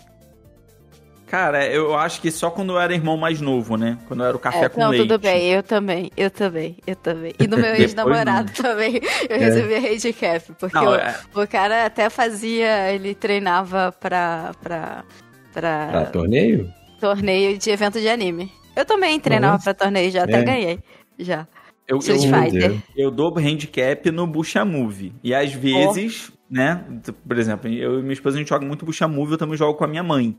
[1.30, 3.96] Cara, eu acho que só quando eu era irmão mais novo, né?
[4.08, 5.02] Quando eu era o café É, com não, leite.
[5.06, 7.32] tudo bem, eu também, eu também, eu também.
[7.38, 10.52] E no meu ex-namorado também, eu recebia handicap.
[10.58, 15.04] Porque Não, o, é- o cara até fazia, ele treinava pra, pra,
[15.52, 16.68] pra, Pra torneio?
[17.00, 18.50] torneio de evento de anime.
[18.74, 19.72] Eu também treinava Nossa.
[19.72, 20.42] pra torneio, já até É.
[20.42, 20.78] ganhei.
[21.16, 21.46] Já.
[21.86, 25.12] Eu, Street eu, eu dou handicap no Bucha Move.
[25.24, 26.84] E às vezes, né?
[27.26, 29.74] Por exemplo, eu e minha esposa a gente joga muito Bucha Move, eu também jogo
[29.76, 30.36] com a minha mãe.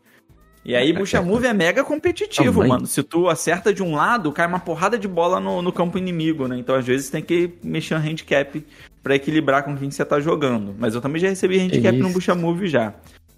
[0.64, 2.70] E aí, Bucha Move é mega competitivo, Também.
[2.70, 2.86] mano.
[2.86, 6.47] Se tu acerta de um lado, cai uma porrada de bola no, no campo inimigo,
[6.47, 6.57] né?
[6.57, 8.66] Então, às vezes, tem que mexer no handicap
[9.01, 10.76] pra equilibrar com quem você tá jogando.
[10.78, 12.14] Mas eu também já recebi handicap no isso.
[12.14, 12.93] Bucha Move já.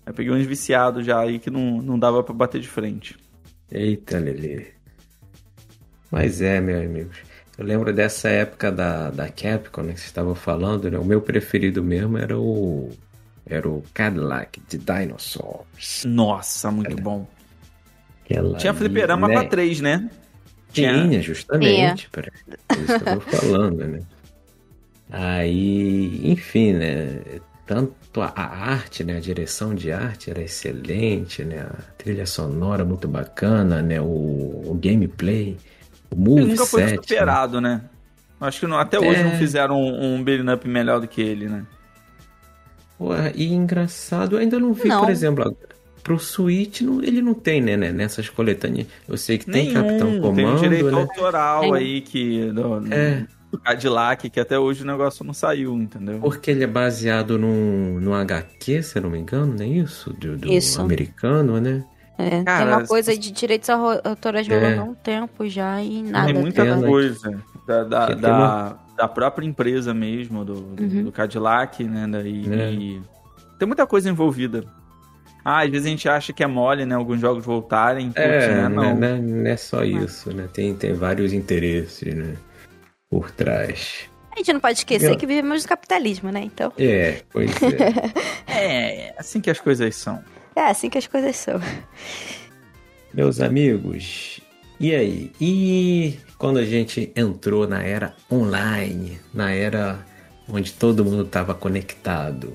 [0.05, 3.15] Eu peguei uns viciados já aí que não, não dava pra bater de frente.
[3.71, 4.67] Eita, Lelê.
[6.11, 7.17] Mas é, meus amigos.
[7.57, 10.97] Eu lembro dessa época da, da Capcom, né, que vocês estavam falando, né?
[10.97, 12.89] O meu preferido mesmo era o.
[13.46, 16.04] Era o Cadillac de Dinosaurs.
[16.06, 17.28] Nossa, muito bom.
[18.24, 19.34] Aquela Tinha fliperama né?
[19.34, 20.10] pra três, né?
[20.72, 22.10] Tinha, justamente.
[22.10, 22.32] Pra...
[22.72, 24.00] Isso que eu tô falando, né?
[25.12, 27.20] Aí, enfim, né?
[27.66, 29.18] Tanto a, a arte, né?
[29.18, 31.60] A direção de arte era excelente, né?
[31.62, 34.02] A trilha sonora muito bacana, né?
[34.02, 35.58] O, o gameplay,
[36.12, 36.50] o Ele moveset.
[36.50, 36.89] nunca foi né?
[36.96, 37.82] superado, né?
[38.41, 39.24] Acho que não- até hoje É.
[39.24, 41.66] não fizeram um, um beating up melhor do que ele, né?
[42.98, 45.02] Porra, e engraçado, eu ainda não vi, Não.
[45.02, 45.56] por exemplo,
[46.04, 47.91] pro Switch, não- ele não tem, né, né?
[47.91, 48.88] Nessas coletâneas.
[49.08, 51.02] Eu sei que tem Nenhum, Capitão Comando, tem um direito né?
[51.02, 51.74] autoral Tem.
[51.76, 53.26] aí que do, É.
[53.52, 56.20] do Cadillac, que até hoje o negócio não saiu, entendeu?
[56.20, 60.12] Porque ele é baseado num, num HQ, se eu não me engano, não é isso?
[60.14, 60.82] Do, do Isso.
[60.82, 61.84] americano, né?
[62.18, 64.54] É, Cara, tem uma coisa de direitos au- autorais É.
[64.56, 66.28] rolando há um tempo já e nada.
[66.32, 71.04] Tem muita coisa da, da, Tem da, da própria empresa mesmo, do, do- Uhum.
[71.06, 72.08] do Cadillac, né?
[72.10, 72.72] Daí, É.
[72.72, 73.02] e
[73.60, 74.64] tem muita coisa envolvida.
[75.46, 76.96] Ah, às vezes a gente acha que é mole, né?
[76.96, 78.08] Alguns jogos voltarem.
[78.08, 78.70] Putz, É, né?
[78.70, 78.96] não, Não.
[78.96, 80.48] não, é- não é só isso, né?
[80.54, 82.36] Tem, tem vários interesses, né?
[83.10, 84.10] Por trás.
[84.32, 86.41] A gente não pode esquecer Eu- que vivemos do capitalismo, né?
[86.46, 88.14] Então, É, pois é.
[88.48, 90.24] É, assim que as coisas são.
[90.56, 91.60] é assim que as coisas são.
[93.14, 94.39] Meus amigos,
[94.84, 95.31] e aí?
[95.39, 100.05] E quando a gente entrou na era online, na era
[100.49, 102.51] onde todo mundo estava conectado?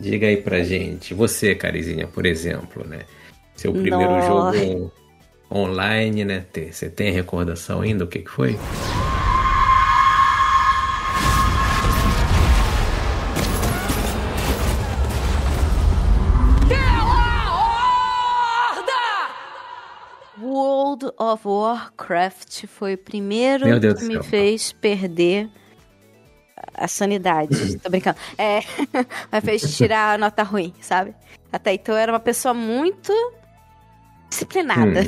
[0.00, 3.02] Diga aí pra gente, você, Carizinha, por exemplo, né?
[3.54, 4.26] Seu primeiro Nossa.
[4.26, 4.92] jogo
[5.48, 6.44] online, né?
[6.72, 8.02] Você tem recordação ainda?
[8.02, 8.58] O que, que foi?
[21.20, 24.22] Of Warcraft foi o primeiro que me céu.
[24.24, 25.48] fez perder
[26.74, 27.78] a sanidade.
[27.78, 28.16] Tô brincando.
[28.38, 28.60] É,
[29.30, 31.14] mas fez tirar a nota ruim, sabe?
[31.52, 33.12] Até então eu era uma pessoa muito
[34.28, 35.02] disciplinada.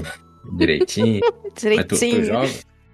[0.45, 1.21] Hum, direitinho.
[1.45, 2.25] Mas tu, tu Direitinho.
[2.25, 2.49] joga?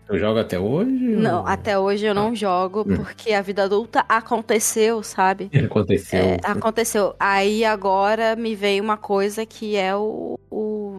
[0.06, 0.90] Tu joga até hoje?
[0.90, 2.96] Não, ou- até hoje eu não jogo Hum.
[2.96, 5.50] porque a vida adulta aconteceu, sabe?
[5.64, 6.18] Aconteceu.
[6.18, 7.14] É, aconteceu.
[7.18, 10.96] Aí agora me veio uma coisa que é o, o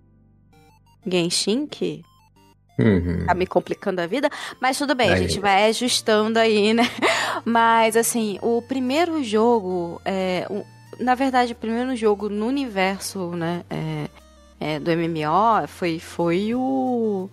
[1.06, 2.04] Genshin, que
[2.80, 3.26] Uhum.
[3.26, 5.28] tá me complicando a vida, mas tudo bem, a Aí.
[5.28, 6.84] gente vai ajustando aí, né?
[7.46, 10.66] Mas assim, o primeiro jogo, é, o-
[11.00, 14.08] na verdade, o primeiro jogo no universo, né, é,
[14.60, 17.30] é, do MMO foi, foi o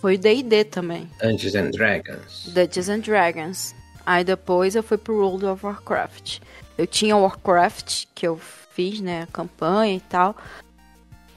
[0.00, 2.44] foi o D&D também, Dungeons and Dragons.
[2.52, 3.74] Dungeons and Dragons.
[4.06, 6.38] Aí depois eu fui pro World of Warcraft.
[6.76, 8.38] Eu tinha Warcraft que eu
[8.72, 10.36] fiz, né, a campanha e tal.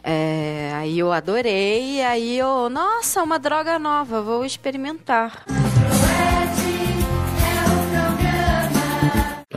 [0.03, 5.45] É, aí eu adorei, aí eu, nossa, uma droga nova, vou experimentar.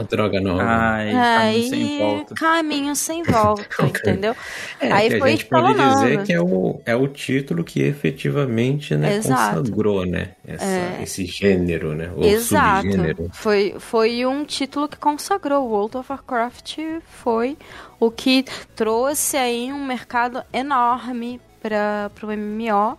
[0.04, 0.62] Droga nova.
[0.62, 2.34] Ai, caminho aí, sem volta.
[2.34, 4.36] caminho sem volta, entendeu?
[4.80, 7.82] É, aí que foi a gente pode dizer que é o, é o título que
[7.82, 9.58] efetivamente né, Exato.
[9.60, 11.00] consagrou né, essa- É.
[11.02, 12.10] esse gênero, né?
[12.16, 12.82] Ou Exato.
[12.82, 13.30] subgênero.
[13.32, 15.68] Foi, foi um título que consagrou.
[15.68, 17.56] World of Warcraft foi
[18.00, 18.44] o que
[18.74, 22.98] trouxe aí um mercado enorme para o MMO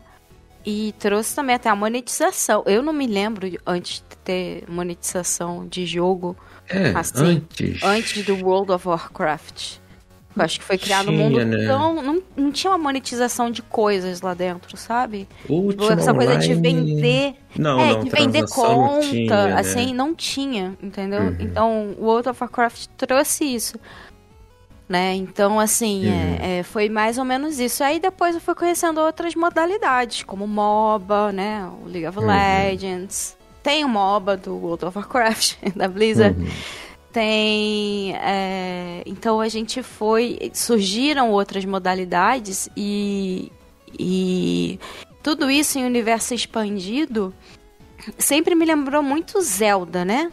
[0.66, 2.64] e trouxe também até a monetização.
[2.66, 6.36] Eu não me lembro antes de ter monetização de jogo
[6.70, 7.84] É, Assim, antes.
[7.84, 9.78] antes do World of Warcraft.
[10.38, 11.66] Eu acho que foi criado um Tinha, mundo né?
[11.66, 12.02] tão.
[12.02, 15.30] Não, não tinha uma monetização de coisas lá dentro, sabe?
[15.48, 16.62] Último essa coisa de online-
[16.96, 17.36] vender.
[17.58, 19.54] Não, é, não, de vender transação não conta, tinha, né?
[19.60, 21.22] assim, não tinha, entendeu?
[21.22, 21.38] Uhum.
[21.40, 23.80] Então, o World of Warcraft trouxe isso.
[24.90, 25.16] Né?
[25.16, 26.38] Então, assim, Uhum.
[26.42, 27.82] é, é, foi mais ou menos isso.
[27.84, 31.66] Aí depois eu fui conhecendo outras modalidades, como MOBA, né?
[31.82, 32.28] O League of Uhum.
[32.28, 33.38] Legends.
[33.66, 36.40] Tem o MOBA do World of Warcraft, da Blizzard.
[36.40, 36.48] Uhum.
[37.12, 38.14] Tem.
[38.16, 40.52] é, então a gente foi.
[40.54, 43.52] Surgiram outras modalidades e.
[43.98, 44.78] E
[45.24, 47.34] tudo isso em universo expandido
[48.20, 50.32] sempre me lembrou muito Zelda, né?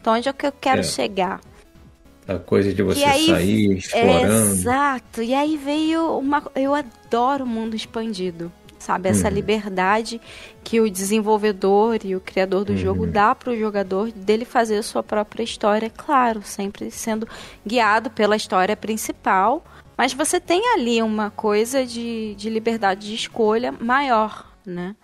[0.00, 0.84] Então onde é que eu quero É.
[0.84, 1.40] chegar?
[2.28, 4.52] A coisa de você aí- sair explorando.
[4.52, 5.22] Exato.
[5.22, 6.42] E aí veio uma.
[6.54, 8.50] Eu adoro o mundo expandido.
[8.80, 9.10] Sabe?
[9.10, 9.34] Essa Uhum.
[9.34, 10.18] liberdade
[10.64, 12.78] que o desenvolvedor e o criador do Uhum.
[12.78, 17.28] jogo dá pro jogador dele fazer a sua própria história, claro, sempre sendo
[17.64, 19.62] guiado pela história principal.
[19.98, 24.96] Mas você tem ali uma coisa de, de liberdade de escolha maior, né?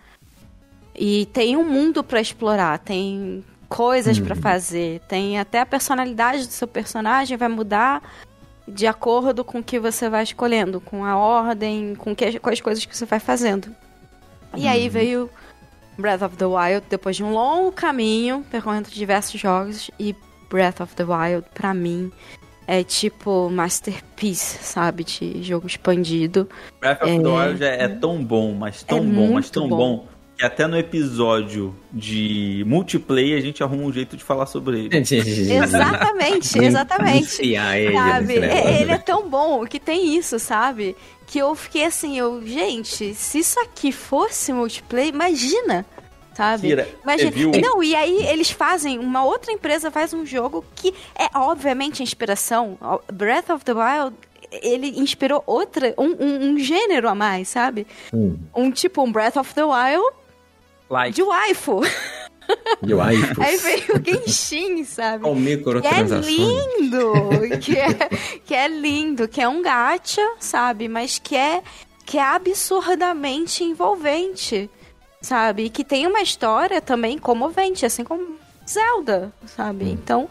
[0.95, 6.51] E tem um mundo pra explorar, tem coisas pra fazer, tem até a personalidade do
[6.51, 8.01] seu personagem vai mudar
[8.67, 12.59] de acordo com o que você vai escolhendo, com a ordem, com, que, com as
[12.61, 13.73] coisas que você vai fazendo.
[14.55, 15.29] E aí veio
[15.97, 20.15] Breath of the Wild depois de um longo caminho percorrendo diversos jogos e
[20.49, 22.11] Breath of the Wild pra mim
[22.65, 26.49] é tipo masterpiece, sabe, de jogo expandido.
[26.81, 27.19] Breath of É.
[27.19, 29.77] the Wild é, é tão bom, mas tão É bom, mas tão bom.
[29.77, 30.07] bom.
[30.37, 34.97] Que até no episódio de multiplayer a gente arruma um jeito de falar sobre ele.
[35.55, 37.23] Exatamente, exatamente.
[37.41, 38.25] Enfiar ele sabe?
[38.27, 40.95] nesse negócio, É, Ele é tão bom que tem isso, sabe?
[41.25, 45.85] Que eu fiquei assim, eu, gente, se isso aqui fosse multiplayer, imagina,
[46.35, 46.67] sabe?
[46.67, 47.31] Kira, imagina.
[47.31, 47.51] viu?
[47.59, 52.03] Não, e aí eles fazem, uma outra empresa faz um jogo que é obviamente a
[52.03, 52.77] inspiração.
[53.11, 54.15] Breath of the Wild,
[54.51, 57.87] ele inspirou outra, um, um, um gênero a mais, sabe?
[58.13, 60.05] Hum, Um tipo um Breath of the Wild
[60.89, 61.15] Like.
[61.15, 61.81] de waifu.
[62.81, 63.45] e o iPhone.
[63.45, 65.23] Aí veio o Genshin, sabe?
[65.23, 66.25] Com Que é microtransações.
[66.25, 67.13] lindo,
[67.61, 67.93] que é,
[68.45, 70.87] que é lindo, que é um gacha, sabe?
[70.87, 71.61] Mas que é
[72.05, 74.69] que é absurdamente envolvente,
[75.21, 75.65] sabe?
[75.65, 79.85] E que tem uma história também comovente, assim como Zelda, sabe?
[79.85, 79.89] Hum.
[79.89, 80.29] Então,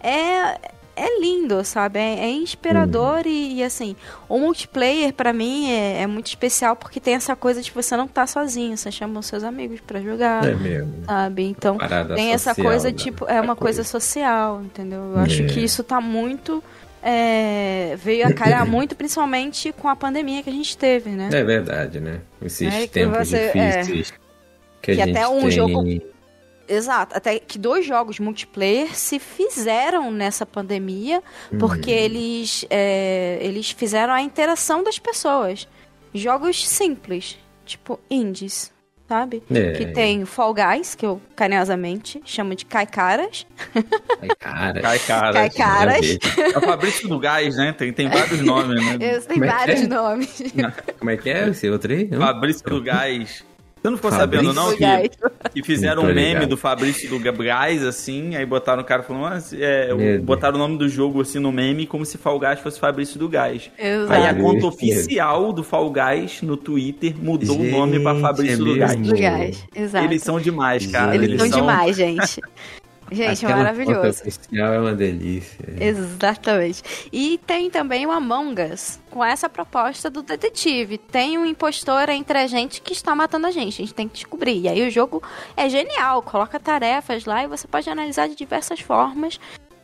[0.00, 0.58] é
[1.06, 1.98] é lindo, sabe?
[1.98, 3.94] É, é inspirador e, e, assim,
[4.28, 8.06] o multiplayer pra mim é, é muito especial porque tem essa coisa de você não
[8.08, 10.92] tá sozinho, você chama os seus amigos pra jogar, É mesmo.
[11.06, 11.42] sabe?
[11.44, 11.78] Então,
[12.14, 12.94] tem essa coisa, né?
[12.94, 15.12] tipo, é uma coisa social, entendeu?
[15.14, 15.46] Eu acho É.
[15.46, 16.62] que isso tá muito.
[17.00, 21.28] é, veio a calhar muito, principalmente com a pandemia que a gente teve, né?
[21.32, 22.20] É verdade, né?
[22.42, 23.80] Esses É que tempos você- é.
[23.82, 24.12] difíceis
[24.82, 25.50] que a Que gente até um tem.
[25.52, 25.84] jogo-
[26.68, 31.22] Exato, até que dois jogos multiplayer se fizeram nessa pandemia,
[31.58, 31.96] porque Uhum.
[31.98, 35.66] eles, é, eles fizeram a interação das pessoas.
[36.12, 38.70] Jogos simples, tipo indies,
[39.08, 39.42] sabe?
[39.50, 39.72] É.
[39.72, 43.46] Que tem Fall Guys, que eu carinhosamente chamo de Caicaras.
[44.20, 44.80] Ai, cara.
[44.82, 45.32] Cai cara.
[45.32, 46.18] Cai caras.
[46.54, 47.72] É o Fabrício do Gás, né?
[47.72, 48.92] Tem, tem vários nomes, né?
[48.94, 49.86] Eu tenho Como é vários é?
[49.86, 50.42] nomes.
[50.98, 52.08] Como é que é esse outro aí?
[52.08, 53.44] Fabrício do Gás.
[53.80, 54.76] Você não ficou Fabrício sabendo, não?
[54.76, 56.48] Que, que fizeram um meme ligado.
[56.48, 60.76] do Fabrício do Gás, assim, aí botaram o cara falando, ah, é, botaram o nome
[60.76, 63.70] do jogo assim no meme como se Fall Guys fosse Fabrício do Gás.
[63.78, 64.12] Exato.
[64.12, 68.54] Aí a conta oficial do Fall Guys no Twitter mudou o nome pra Gente, Fabrício
[68.54, 68.96] é do Gás.
[68.96, 69.14] mesmo?
[69.14, 70.04] Do Gás, exato.
[70.04, 71.14] Eles são demais, cara.
[71.14, 72.40] Eles são demais, gente.
[73.10, 74.22] Gente, Aquela maravilhoso.
[74.22, 75.64] oficial é uma delícia.
[75.80, 76.82] Exatamente.
[77.12, 80.98] E tem também o Among Us, com essa proposta do detetive.
[80.98, 83.82] Tem um impostor entre a gente que está matando a gente.
[83.82, 84.60] A gente tem que descobrir.
[84.60, 85.22] E aí o jogo
[85.56, 86.22] é genial.
[86.22, 89.38] Coloca tarefas lá e você pode analisar de diversas formas.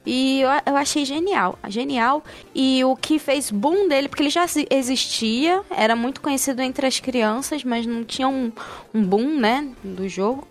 [0.07, 2.23] E eu, eu achei genial, genial.
[2.55, 6.87] E o que fez boom dele, porque ele já exi- existia, era muito conhecido entre
[6.87, 8.53] as crianças, mas não tinha um,
[8.93, 10.47] um boom, né, do jogo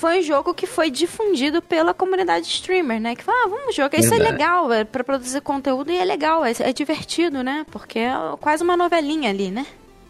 [0.00, 3.14] foi um jogo que foi difundido pela comunidade streamer, né?
[3.14, 4.32] Que fala, ah, vamos jogar, isso é Verdade.
[4.32, 7.66] legal, é pra produzir conteúdo e é legal, é, é divertido, né?
[7.70, 9.66] Porque é quase uma novelinha ali, né?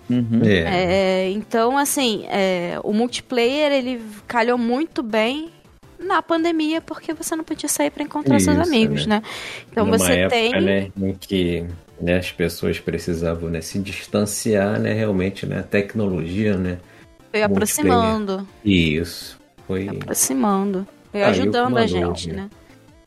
[0.09, 0.43] Uhum.
[0.45, 1.25] É.
[1.25, 5.51] É, então, assim, é, o multiplayer, ele calhou muito bem
[5.99, 9.23] na pandemia, porque você não podia sair pra encontrar seus Isso, amigos, né?
[9.71, 10.61] Então Numa você época, tem...
[10.61, 11.67] né, em que
[12.01, 16.79] né, as pessoas precisavam né, se distanciar, né, realmente, né, a tecnologia, né,
[17.31, 18.49] Foi aproximando.
[18.65, 19.40] isso,
[19.71, 19.89] foi...
[19.89, 20.87] aproximando.
[21.11, 22.35] Foi Ah, e ajudando a gente, né?
[22.43, 22.51] né?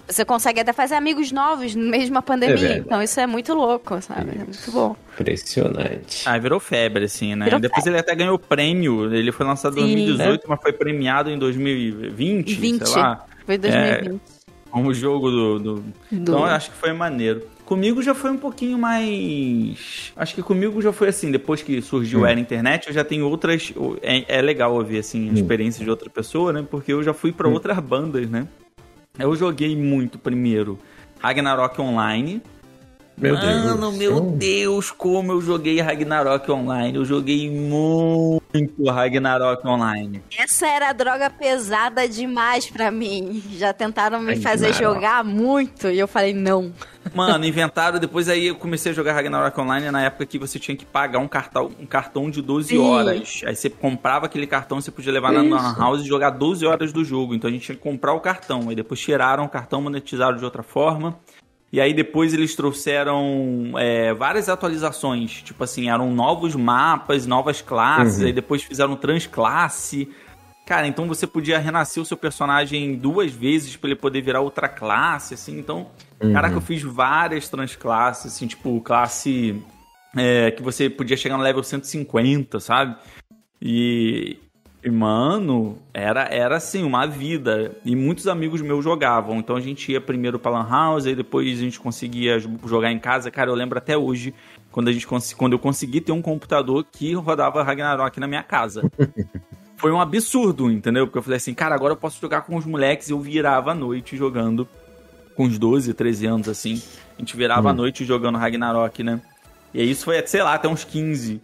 [0.05, 2.57] Você consegue até fazer amigos novos no de uma pandemia.
[2.57, 2.83] verdade.
[2.85, 4.31] então isso é muito louco, sabe?
[4.31, 4.95] É muito bom.
[5.17, 6.23] Impressionante.
[6.27, 7.45] Ah, virou febre, assim, né?
[7.45, 9.13] Virou Depois ele até ganhou prêmio.
[9.13, 10.05] Ele foi lançado em Sim.
[10.07, 12.85] 2018, mas foi premiado em 2020, 20.
[12.87, 13.25] sei lá.
[13.45, 14.21] Foi 2020.
[14.69, 15.59] Como jogo do.
[15.59, 17.47] do- Do- Então eu acho que foi maneiro.
[17.73, 20.13] Comigo já foi um pouquinho mais.
[20.15, 22.25] Acho que comigo já foi assim, depois que surgiu Hum.
[22.25, 23.73] a era internet, eu já tenho outras.
[24.03, 26.63] É, é legal ouvir assim, a experiência de outra pessoa, né?
[26.69, 27.53] Porque eu já fui pra Hum.
[27.53, 28.47] outras bandas, né?
[29.17, 30.77] Eu joguei muito primeiro
[31.19, 32.43] Ragnarok Online.
[33.15, 33.97] Meu Mano, Deus.
[33.97, 34.21] meu.
[34.31, 36.97] Deus, como eu joguei Ragnarok Online.
[36.97, 40.21] Eu joguei muito Ragnarok Online.
[40.37, 43.41] Essa era droga pesada demais pra mim.
[43.53, 44.43] Já tentaram me Ragnarok.
[44.43, 46.73] fazer jogar muito e eu falei não.
[47.13, 50.75] Mano, inventaram, depois aí eu comecei a jogar Ragnarok Online na época que você tinha
[50.75, 52.77] que pagar um cartão, um cartão de 12 Sim.
[52.79, 53.41] horas.
[53.45, 55.53] Aí você comprava aquele cartão, você podia levar na Isso.
[55.53, 57.35] Lan House e jogar 12 horas do jogo.
[57.35, 58.69] Então a gente tinha que comprar o cartão.
[58.69, 61.19] Aí depois tiraram o cartão, monetizaram de outra forma.
[61.73, 65.41] E aí depois eles trouxeram é, várias atualizações.
[65.41, 68.19] Tipo assim, eram novos mapas, novas classes.
[68.19, 68.27] Uhum.
[68.27, 70.07] Aí depois fizeram transclasse.
[70.67, 74.69] Cara, então você podia renascer o seu personagem duas vezes pra ele poder virar outra
[74.69, 75.57] classe, assim.
[75.57, 75.87] Então,
[76.31, 79.59] caraca, eu fiz várias transclasses, assim, tipo, classe
[80.15, 82.95] é, que você podia chegar no level 150, sabe?
[83.59, 84.37] E,
[84.83, 87.77] e, mano, era, era assim, uma vida.
[87.85, 89.37] E muitos amigos meus jogavam.
[89.37, 92.99] Então a gente ia primeiro pra Lan House, aí depois a gente conseguia jogar em
[92.99, 93.31] casa.
[93.31, 94.33] Cara, eu lembro até hoje,
[94.71, 95.07] quando, a gente,
[95.37, 98.91] quando eu consegui ter um computador que rodava Ragnarok na minha casa.
[99.77, 101.07] Foi um absurdo, entendeu?
[101.07, 103.09] Porque eu falei assim, cara, agora eu posso jogar com os moleques.
[103.09, 104.67] Eu virava a noite jogando
[105.35, 106.81] com uns 12, 13 anos, assim.
[107.17, 109.21] A gente virava a noite jogando Ragnarok, né?
[109.73, 111.41] E aí isso foi, sei lá, até uns 15.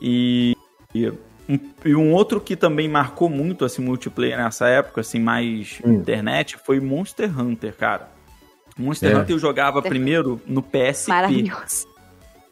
[0.00, 0.56] E,
[0.94, 1.12] e,
[1.52, 5.94] um, e um outro que também marcou muito, assim, multiplayer nessa época, assim, mais Hum.
[5.94, 8.08] internet, foi Monster Hunter, cara.
[8.78, 9.16] Monster É.
[9.16, 11.08] Hunter eu jogava primeiro no PSP.
[11.10, 11.86] Maravilhoso.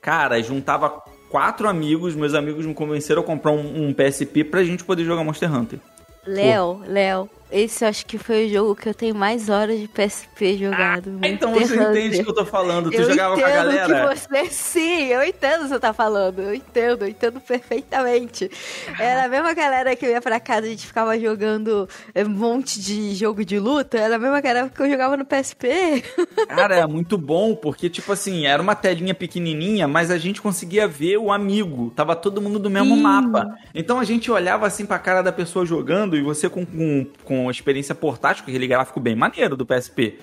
[0.01, 4.85] Cara, juntava quatro amigos, meus amigos me convenceram a comprar um, um PSP pra gente
[4.85, 5.79] poder jogar Monster Hunter.
[6.27, 9.89] Léo, Léo, esse eu acho que foi o jogo que eu tenho mais horas de
[9.89, 11.19] PSP jogado.
[11.23, 12.91] Ah, então você entende o que eu tô falando.
[12.91, 14.09] Tu eu jogava com a entendo galera?
[14.09, 14.51] que você.
[14.51, 16.41] Sim, eu entendo o que você tá falando.
[16.41, 18.51] Eu entendo, eu entendo perfeitamente.
[18.99, 22.81] Era a mesma galera que eu ia pra casa, a gente ficava jogando um monte
[22.81, 23.99] de jogo de luta.
[23.99, 26.05] Era a mesma galera que eu jogava no PSP.
[26.49, 30.87] Cara, é muito bom, porque, tipo assim, era uma telinha pequenininha, mas a gente conseguia
[30.87, 31.91] ver o amigo.
[31.97, 33.03] Tava todo mundo do mesmo Sim.
[33.03, 33.47] mapa.
[33.75, 37.40] Então a gente olhava assim pra cara da pessoa jogando e você com, com, com
[37.49, 40.19] a experiência portátil, com aquele gráfico bem maneiro do PSP.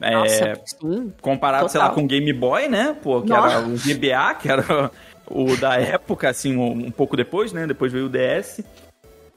[0.00, 1.12] É, Nossa, sim.
[1.20, 1.94] comparado, sei lá, total.
[1.96, 2.96] com o Game Boy, né?
[3.02, 3.56] Pô, que Nossa.
[3.56, 4.90] era o GBA, que era
[5.26, 7.66] o da época, assim, um, um pouco depois, né?
[7.66, 8.62] Depois veio o DS.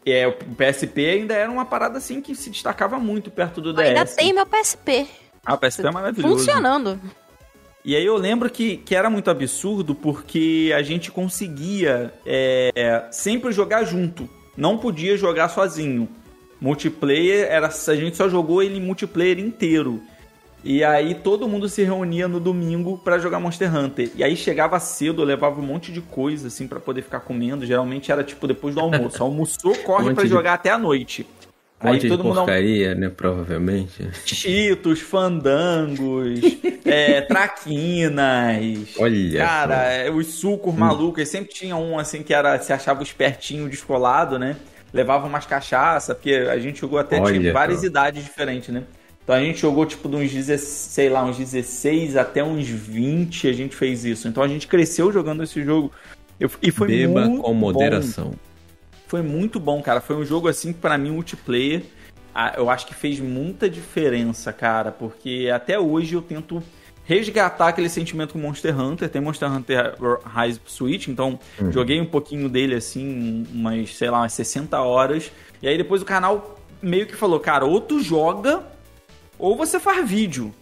[0.06, 3.88] É, o PSP ainda era uma parada assim que se destacava muito perto do DS.
[3.88, 5.08] Ainda tem meu PSP
[5.46, 6.38] Ah, o PSP é maravilhoso.
[6.38, 7.00] funcionando.
[7.84, 13.52] E aí eu lembro que, que era muito absurdo porque a gente conseguia é, sempre
[13.52, 14.30] jogar junto.
[14.56, 16.08] Não podia jogar sozinho.
[16.62, 20.00] Multiplayer, era, a gente só jogou ele em multiplayer inteiro.
[20.64, 24.12] E aí todo mundo se reunia no domingo pra jogar Monster Hunter.
[24.16, 27.66] E aí chegava cedo, eu levava um monte de coisa assim pra poder ficar comendo.
[27.66, 29.18] Geralmente era tipo depois do almoço.
[29.24, 31.26] Almoçou, corre pra de- jogar até a noite.
[31.84, 33.10] Um monte de porcaria, né?
[33.10, 34.08] Provavelmente.
[34.24, 36.40] Cheetos, fandangos,
[36.86, 38.98] é, traquinas.
[39.00, 39.82] Olha Cara, só.
[39.82, 41.28] é, os sucos malucos.
[41.28, 44.56] Sempre tinha um assim que era se achava espertinho, descolado, né?
[44.94, 48.84] Levava umas cachaça, porque a gente jogou até Olha tipo, várias idades diferentes, né?
[49.24, 53.48] Então a gente jogou tipo de uns 16, sei lá, uns 16 até uns 20
[53.48, 54.28] a gente fez isso.
[54.28, 55.92] Então a gente cresceu jogando esse jogo.
[56.40, 57.54] Eu- e foi Beba muito com bom.
[57.54, 58.34] moderação.
[59.08, 60.02] Foi muito bom, cara.
[60.02, 61.84] Foi um jogo assim que pra mim multiplayer,
[62.34, 66.62] ah, eu acho que fez muita diferença, cara, porque até hoje eu tento
[67.12, 69.10] resgatar aquele sentimento com Monster Hunter.
[69.10, 69.96] Tem Monster Hunter
[70.26, 71.38] Rise pro Switch, então
[71.70, 75.32] joguei um pouquinho dele assim, umas, sei lá, umas 60 horas.
[75.62, 78.64] E aí depois o canal meio que falou, cara, ou tu joga
[79.38, 80.54] ou você faz vídeo.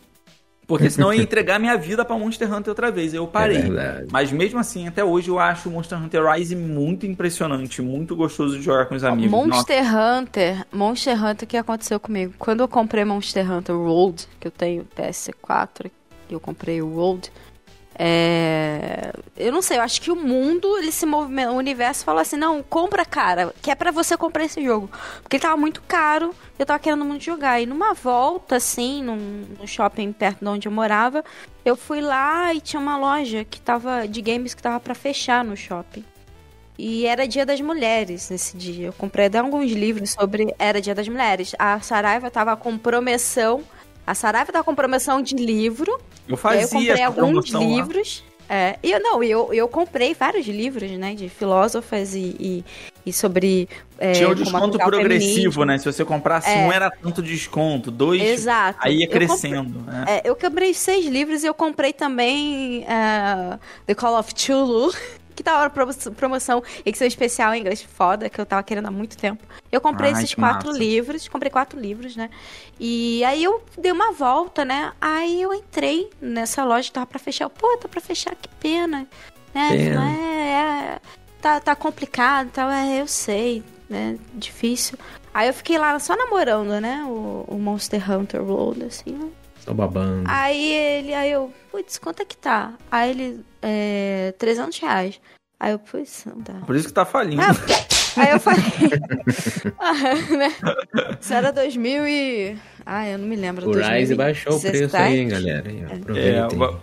[0.66, 3.14] Porque senão eu ia entregar minha vida pra Monster Hunter outra vez.
[3.14, 3.58] Eu parei.
[3.58, 4.06] É.
[4.12, 8.58] Mas mesmo assim, até hoje eu acho o Monster Hunter Rise muito impressionante, muito gostoso
[8.58, 9.32] de jogar com os amigos.
[9.32, 12.34] Nossa, Monster Hunter, Monster Hunter, o que aconteceu comigo?
[12.38, 15.90] Quando eu comprei Monster Hunter World, que eu tenho PS4,
[16.30, 17.32] que eu comprei o World,
[18.02, 19.12] é...
[19.36, 22.38] eu não sei, eu acho que o mundo, ele se movimenta, o universo fala assim,
[22.38, 24.90] não, compra, cara, que é pra você comprar esse jogo.
[25.22, 27.60] Porque ele tava muito caro, eu tava querendo muito jogar.
[27.60, 31.26] E numa volta, assim, num, num shopping perto de onde eu morava,
[31.66, 35.44] eu fui lá e tinha uma loja que tava, de games que tava pra fechar
[35.44, 36.06] no shopping.
[36.78, 38.88] E era Dia das Mulheres nesse dia.
[38.88, 40.56] Eu comprei até alguns livros sobre.
[40.58, 41.54] Era Dia das Mulheres.
[41.60, 43.62] A Saraiva tava com promoção.
[44.08, 46.00] A Saraiva tava com promoção de livro.
[46.30, 47.76] Eu fazia eu comprei alguns promoção lá.
[47.76, 48.24] livros.
[48.52, 51.14] É, e eu não, eu, eu comprei vários livros, né?
[51.14, 52.66] De filósofas e, e,
[53.06, 53.70] e sobre.
[54.00, 55.78] É, Tinha como desconto progressivo, né?
[55.78, 56.66] Se você comprasse É.
[56.66, 57.92] um, era tanto desconto.
[57.92, 58.80] Dois, Exato.
[58.82, 59.80] aí ia Eu comprei- crescendo.
[59.82, 60.06] né?
[60.08, 64.92] É, eu comprei seis livros e eu comprei também é, The Call of Cthulhu,
[65.40, 68.92] que tava na promo- promoção, edição especial em inglês foda, que eu tava querendo há
[68.92, 69.42] muito tempo.
[69.72, 70.78] Eu comprei Ai, esses quatro massa.
[70.78, 72.30] livros, comprei quatro livros, né?
[72.78, 74.92] E aí eu dei uma volta, né?
[75.00, 77.50] Aí eu entrei nessa loja tava pra fechar.
[77.50, 79.08] Pô, tá pra fechar, que pena.
[79.54, 79.70] Né?
[79.70, 80.12] Pena.
[80.12, 81.00] É, é,
[81.42, 84.18] tá, tá complicado, tá, é, eu sei, né?
[84.34, 84.98] Difícil.
[85.34, 87.06] Aí eu fiquei lá só namorando, né?
[87.08, 89.32] O, o Monster Hunter World, assim,
[89.70, 90.24] Só babando.
[90.28, 92.74] Aí ele, aí eu, putz, quanto é que tá?
[92.92, 95.22] Aí ele, é, 300 reais.
[95.60, 96.66] Aí eu, putz, não dá.
[96.66, 97.44] Por isso que tá falindo.
[97.44, 97.54] Ah,
[98.20, 98.64] aí eu falei,
[99.80, 99.94] ah,
[100.36, 100.56] né?
[101.22, 102.58] Isso era 2000 e...
[102.84, 103.68] Ah, eu não me lembro.
[103.70, 104.16] o Rise 2017?
[104.16, 105.70] baixou o preço aí, hein, galera.
[105.70, 105.96] Aí, É,
[106.40, 106.58] Aproveitem.
[106.58, 106.80] va-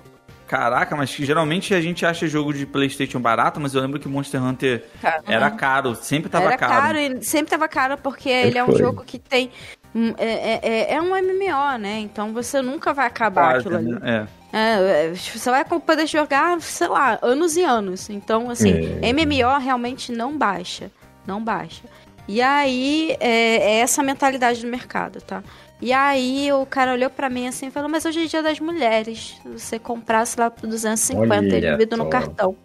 [0.46, 4.06] Caraca, mas que geralmente a gente acha jogo de Playstation barato, mas eu lembro que
[4.06, 6.72] Monster Hunter Cara, era caro, sempre tava Era caro.
[6.72, 8.78] caro e sempre tava caro porque ele é um foi.
[8.78, 9.50] jogo que tem...
[9.96, 11.98] hum, É, é- é- é um MMO, né?
[12.00, 14.00] Então você nunca vai acabar Quase, aquilo ali.
[14.00, 14.26] né?
[14.32, 14.36] É.
[14.52, 18.08] É, é, você vai poder jogar, sei lá, anos e anos.
[18.08, 19.08] Então, assim, É.
[19.12, 20.90] MMO realmente não baixa.
[21.26, 21.82] Não baixa.
[22.28, 25.42] E aí, é, é essa mentalidade do mercado, tá?
[25.80, 28.58] E aí, o cara olhou pra mim assim e falou: Mas hoje é dia das
[28.60, 29.36] mulheres.
[29.42, 32.56] Se você comprasse lá por 250, Olha ele dividido no cartão.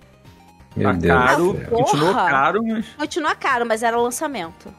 [0.76, 2.30] Meu Tá Deus caro, continuou Porra!
[2.30, 2.86] caro, mas.
[2.98, 4.74] Continua caro, mas era lançamento.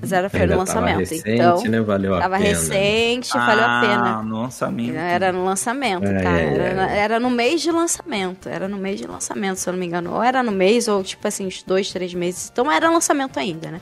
[0.00, 1.10] Mas era foi Ainda no tava lançamento.
[1.10, 1.80] recente, então, né?
[1.82, 2.48] Valeu a tava pena.
[2.48, 4.18] recente, valeu a pena.
[4.18, 4.96] Ah, no lançamento.
[4.96, 6.30] Era no lançamento, tá?
[6.30, 6.98] ai, Era, ai.
[6.98, 8.48] era no mês de lançamento.
[8.48, 10.14] Era no mês de lançamento, se eu não me engano.
[10.14, 12.48] Ou era no mês, ou tipo assim, uns dois, três meses.
[12.52, 13.80] Então era lançamento ainda, né?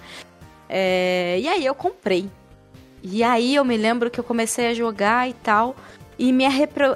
[0.69, 2.29] É, E aí eu comprei.
[3.03, 5.77] E aí eu me lembro que eu comecei a jogar e tal.
[6.19, 6.45] E me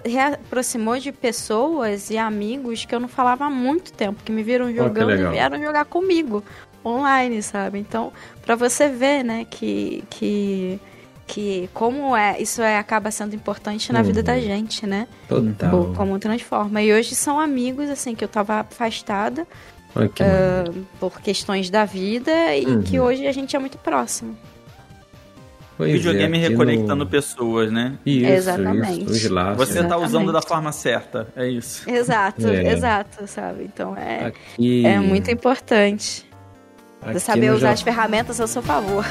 [0.05, 4.73] reaproximou de pessoas e amigos que eu não falava há muito tempo, que me viram
[4.73, 5.33] jogando e legal.
[5.33, 6.43] vieram jogar comigo.
[6.85, 7.79] Online, sabe?
[7.79, 8.13] Então,
[8.43, 10.81] pra você ver, né, que, que,
[11.27, 15.07] que como é, isso é, acaba sendo importante na vida da gente, né?
[15.29, 15.71] Total.
[15.71, 16.81] Por- como transforma.
[16.83, 19.47] E hoje são amigos, assim, que eu tava afastada
[19.95, 20.87] maneiro.
[21.01, 22.83] por questões da vida e Uhum.
[22.83, 24.37] que hoje a gente é muito próximo.
[25.77, 27.95] Pois é, Videogame aqui reconectando no- pessoas, né?
[28.05, 29.05] Isso, Exatamente.
[29.05, 29.57] Isso, os laços.
[29.69, 31.89] Você tá usando da forma certa, é isso.
[31.89, 32.73] Exato, É.
[32.73, 33.63] exato, sabe?
[33.73, 36.28] Então é, Aqui, é muito importante.
[37.11, 39.05] Aqui Você saber usar as ferramentas ao seu favor.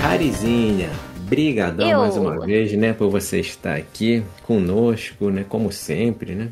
[0.00, 1.98] Carizinha, brigadão Eu.
[2.00, 6.48] mais uma vez, né, por você estar aqui conosco, né, como sempre, né?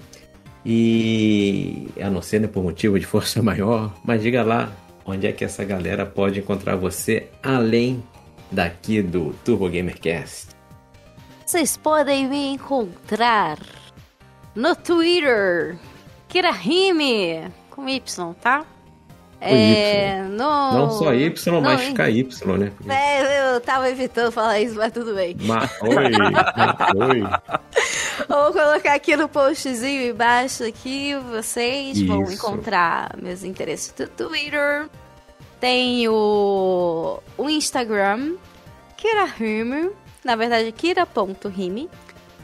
[0.64, 4.72] E a não ser né, por motivo de força maior, mas diga lá
[5.04, 8.02] onde é que essa galera pode encontrar você além
[8.50, 10.48] daqui do Turbo Gamercast.
[11.44, 13.58] Vocês podem me encontrar
[14.54, 15.76] no Twitter,
[16.28, 18.64] Kirahime, com Y, tá?
[19.41, 20.36] É, no...
[20.38, 22.28] Não só Y, Não, mas KY,
[22.59, 22.72] né?
[22.76, 25.34] Porque- É, eu tava evitando falar isso, mas tudo bem.
[25.41, 27.22] Ma- Oi, oi.
[28.28, 32.34] Vou colocar aqui no postzinho embaixo aqui, vocês vão Isso.
[32.34, 34.88] encontrar meus interesses do Twitter.
[35.59, 38.34] Tem o, o Instagram,
[38.97, 39.91] Kirahime,
[40.24, 41.88] na verdade kira.rime.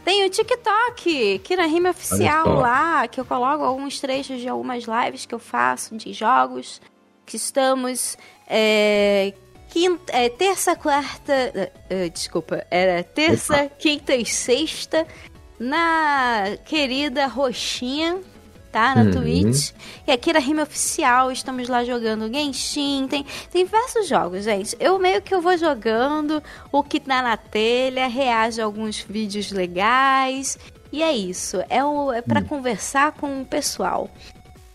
[0.06, 2.54] Tem o TikTok, Kirahime Oficial só.
[2.60, 6.80] lá, que eu coloco alguns trechos de algumas lives que eu faço de jogos
[7.26, 9.34] que estamos é,
[9.68, 15.04] quinta, é, terça, quarta, eh, eh, desculpa, era terça, quinta e sexta
[15.58, 18.20] na querida Roxinha,
[18.76, 18.94] tá?
[18.94, 19.10] Na Uhum.
[19.10, 19.70] Twitch.
[20.06, 24.76] E aqui na Rima Oficial, estamos lá jogando Genshin, tem, tem diversos jogos, gente.
[24.78, 29.50] Eu meio que eu vou jogando o que tá na telha, reajo a alguns vídeos
[29.50, 30.58] legais.
[30.92, 34.10] E é isso, é, o, é para conversar com o pessoal.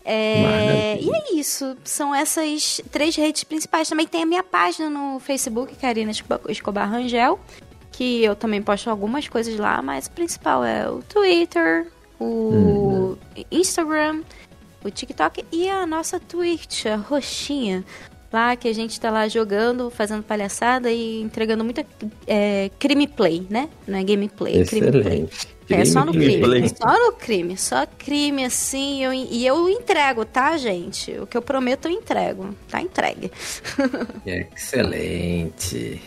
[0.04, 3.88] É, e é isso, são essas três redes principais.
[3.88, 6.10] Também tem a minha página no Facebook, Karina
[6.48, 7.38] Escobar Rangel,
[7.92, 11.86] que eu também posto algumas coisas lá, mas o principal é o Twitter,
[12.22, 13.18] o
[13.50, 14.22] Instagram,
[14.84, 17.84] o TikTok e a nossa Twitch, a roxinha.
[18.32, 21.84] Lá que a gente tá lá jogando, fazendo palhaçada e entregando muita
[22.26, 23.68] é, crime play, né?
[23.86, 25.02] Não é gameplay, é crime play.
[25.02, 25.48] Excelente.
[25.70, 26.42] É só no Crime crime.
[26.42, 26.68] play.
[26.68, 27.56] Só no crime.
[27.56, 29.04] Só crime, assim.
[29.04, 31.12] Eu, e eu entrego, tá, gente?
[31.18, 32.54] O que eu prometo, eu entrego.
[32.68, 33.30] Tá entregue.
[34.26, 36.00] Excelente.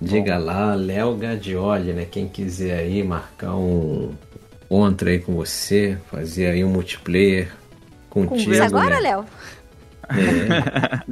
[0.00, 2.06] Diga lá, Léo Gadioli, né?
[2.10, 4.12] Quem quiser aí marcar um
[4.72, 7.52] contra aí com você, fazer aí um multiplayer
[8.08, 8.54] contigo.
[8.54, 9.00] Isso agora, né?
[9.00, 9.26] Léo?
[10.08, 11.04] É.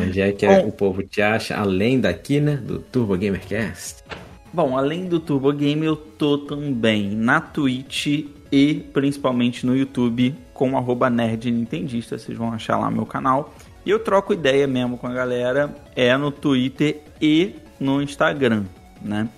[0.00, 0.68] Onde é que Bom.
[0.68, 2.54] o povo te acha, além daqui, né?
[2.54, 4.04] Do Turbo Gamercast?
[4.52, 10.78] Bom, além do Turbo Game, eu tô também na Twitch e principalmente no YouTube com
[10.78, 12.16] arroba Nerd Nintendista.
[12.16, 13.52] Vocês vão achar lá meu canal.
[13.84, 18.66] E eu troco ideia mesmo com a galera, é no Twitter e no Instagram,
[19.02, 19.28] né?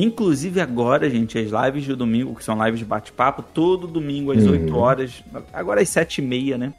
[0.00, 4.44] Inclusive agora, gente, as lives de domingo, que são lives de bate-papo, todo domingo às
[4.44, 4.52] Uhum.
[4.52, 6.72] 8 horas, agora às 7 e meia, né?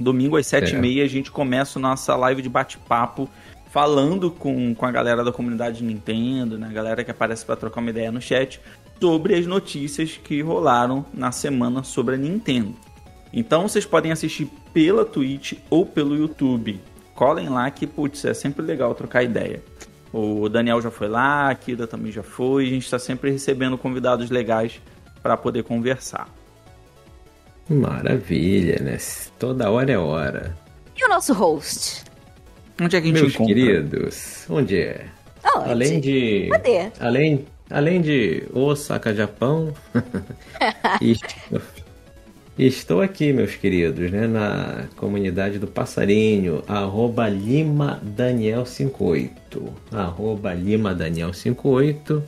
[0.00, 0.78] Domingo às 7 e É.
[0.80, 3.28] meia a gente começa a nossa live de bate-papo
[3.70, 6.66] falando com, com a galera da comunidade Nintendo, né?
[6.68, 8.60] A galera que aparece para trocar uma ideia no chat
[9.00, 12.74] sobre as notícias que rolaram na semana sobre a Nintendo.
[13.32, 16.80] Então vocês podem assistir pela Twitch ou pelo YouTube.
[17.14, 19.62] Colhem lá que, putz, é sempre legal trocar ideia.
[20.12, 22.66] O Daniel já foi lá, a Kida também já foi.
[22.66, 24.80] A gente está sempre recebendo convidados legais
[25.22, 26.28] para poder conversar.
[27.68, 28.96] Maravilha, né?
[29.38, 30.56] Toda hora é hora.
[30.96, 32.04] E o nosso host?
[32.80, 33.54] Onde é que a gente Meus encontra?
[33.54, 35.06] queridos, onde é?
[35.56, 35.70] Onde?
[35.70, 36.48] Além de.
[36.50, 36.90] Cadê?
[37.00, 39.72] Além, além de Osaka, Japão.
[41.00, 41.60] estou,
[42.58, 44.26] estou aqui, meus queridos, né?
[44.26, 49.62] Na comunidade do Passarinho, arroba Lima Daniel 58.
[49.92, 52.22] Arroba Lima Daniel 58.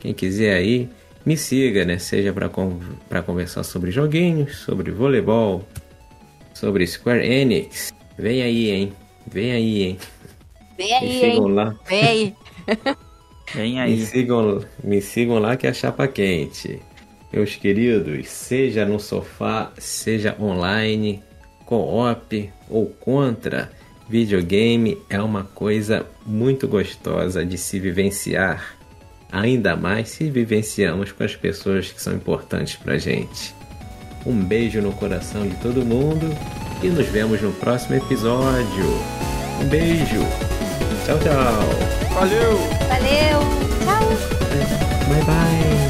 [0.00, 0.88] Quem quiser aí,
[1.24, 1.98] me siga, né?
[1.98, 5.64] Seja para conversar sobre joguinhos, sobre voleibol,
[6.54, 7.92] sobre Square Enix.
[8.18, 8.92] Vem aí, hein?
[9.30, 9.98] Vem aí, hein?
[10.76, 11.54] Vem Me aí, sigam hein?
[11.54, 11.76] lá.
[11.88, 12.34] Vem aí.
[13.54, 14.06] Vem Me aí.
[14.06, 16.80] sigam, me sigam lá que é a chapa quente.
[17.32, 21.22] Meus queridos, seja no sofá, seja online,
[21.64, 23.70] co-op ou contra,
[24.08, 28.76] videogame é uma coisa muito gostosa de se vivenciar.
[29.30, 33.54] Ainda mais se vivenciamos com as pessoas que são importantes pra gente.
[34.26, 36.26] Um beijo no coração de todo mundo
[36.82, 38.84] e nos vemos no próximo episódio.
[39.62, 40.20] Um beijo.
[41.06, 42.10] Tchau, tchau.
[42.12, 42.58] Valeu!
[42.88, 43.40] Valeu!
[43.84, 44.40] Tchau!
[45.08, 45.89] Bye, bye.